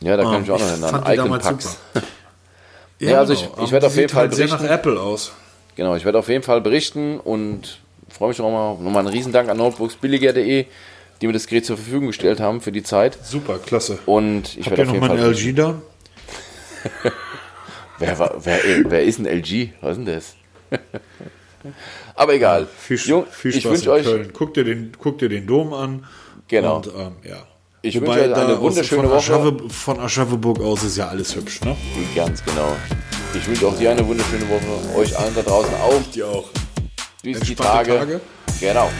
[0.00, 0.90] Ja, da kann Ähm, ich auch noch erinnern.
[0.90, 1.76] fand die damals super.
[2.98, 4.74] Ja, also ich- ich Ähm, werd die auf jeden Fall halt sehr nach berichten.
[4.74, 5.32] Apple aus.
[5.74, 7.78] Genau, ich werde auf jeden Fall berichten und
[8.08, 8.74] freue mich nochmal.
[8.76, 10.64] Nochmal einen Riesendank an notebooksbilliger.de,
[11.20, 13.18] die mir das Gerät zur Verfügung gestellt haben für die Zeit.
[13.22, 13.98] Super, klasse.
[14.06, 15.26] Und ich Habt werde auf noch jeden mal Fall.
[15.26, 15.74] ein LG da?
[17.98, 18.58] Wer, war- wer,
[18.90, 19.70] wer ist ein LG?
[19.82, 20.34] Was ist denn das?
[22.16, 22.66] Aber egal.
[22.78, 24.30] Viel, Jung, viel ich Spaß wünsche in euch, Köln.
[24.32, 26.06] Guck dir, den, guck dir den Dom an.
[26.48, 26.76] Genau.
[26.76, 27.46] Und, ähm, ja.
[27.82, 29.18] Ich wünsche euch eine wunderschöne von Woche.
[29.18, 31.76] Aschaffenburg, von Aschaffenburg aus ist ja alles hübsch, ne?
[32.16, 32.74] ganz genau.
[33.34, 34.96] Ich wünsche auch dir eine wunderschöne Woche.
[34.98, 36.02] Euch allen da draußen auch.
[36.14, 36.48] Die auch.
[37.22, 37.98] Bis die Tage.
[37.98, 38.20] Tage.
[38.60, 38.90] Genau.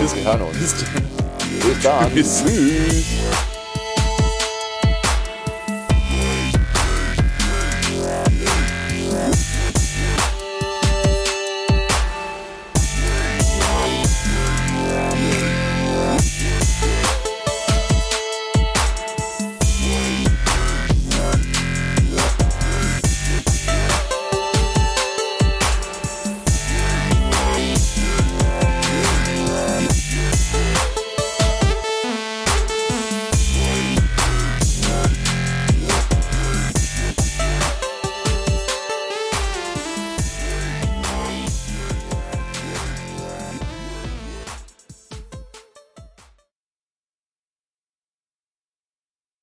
[0.00, 0.58] Und wir hören uns.
[0.58, 2.10] Bis dann.
[2.10, 2.42] Bis.
[2.42, 3.04] Tschüss.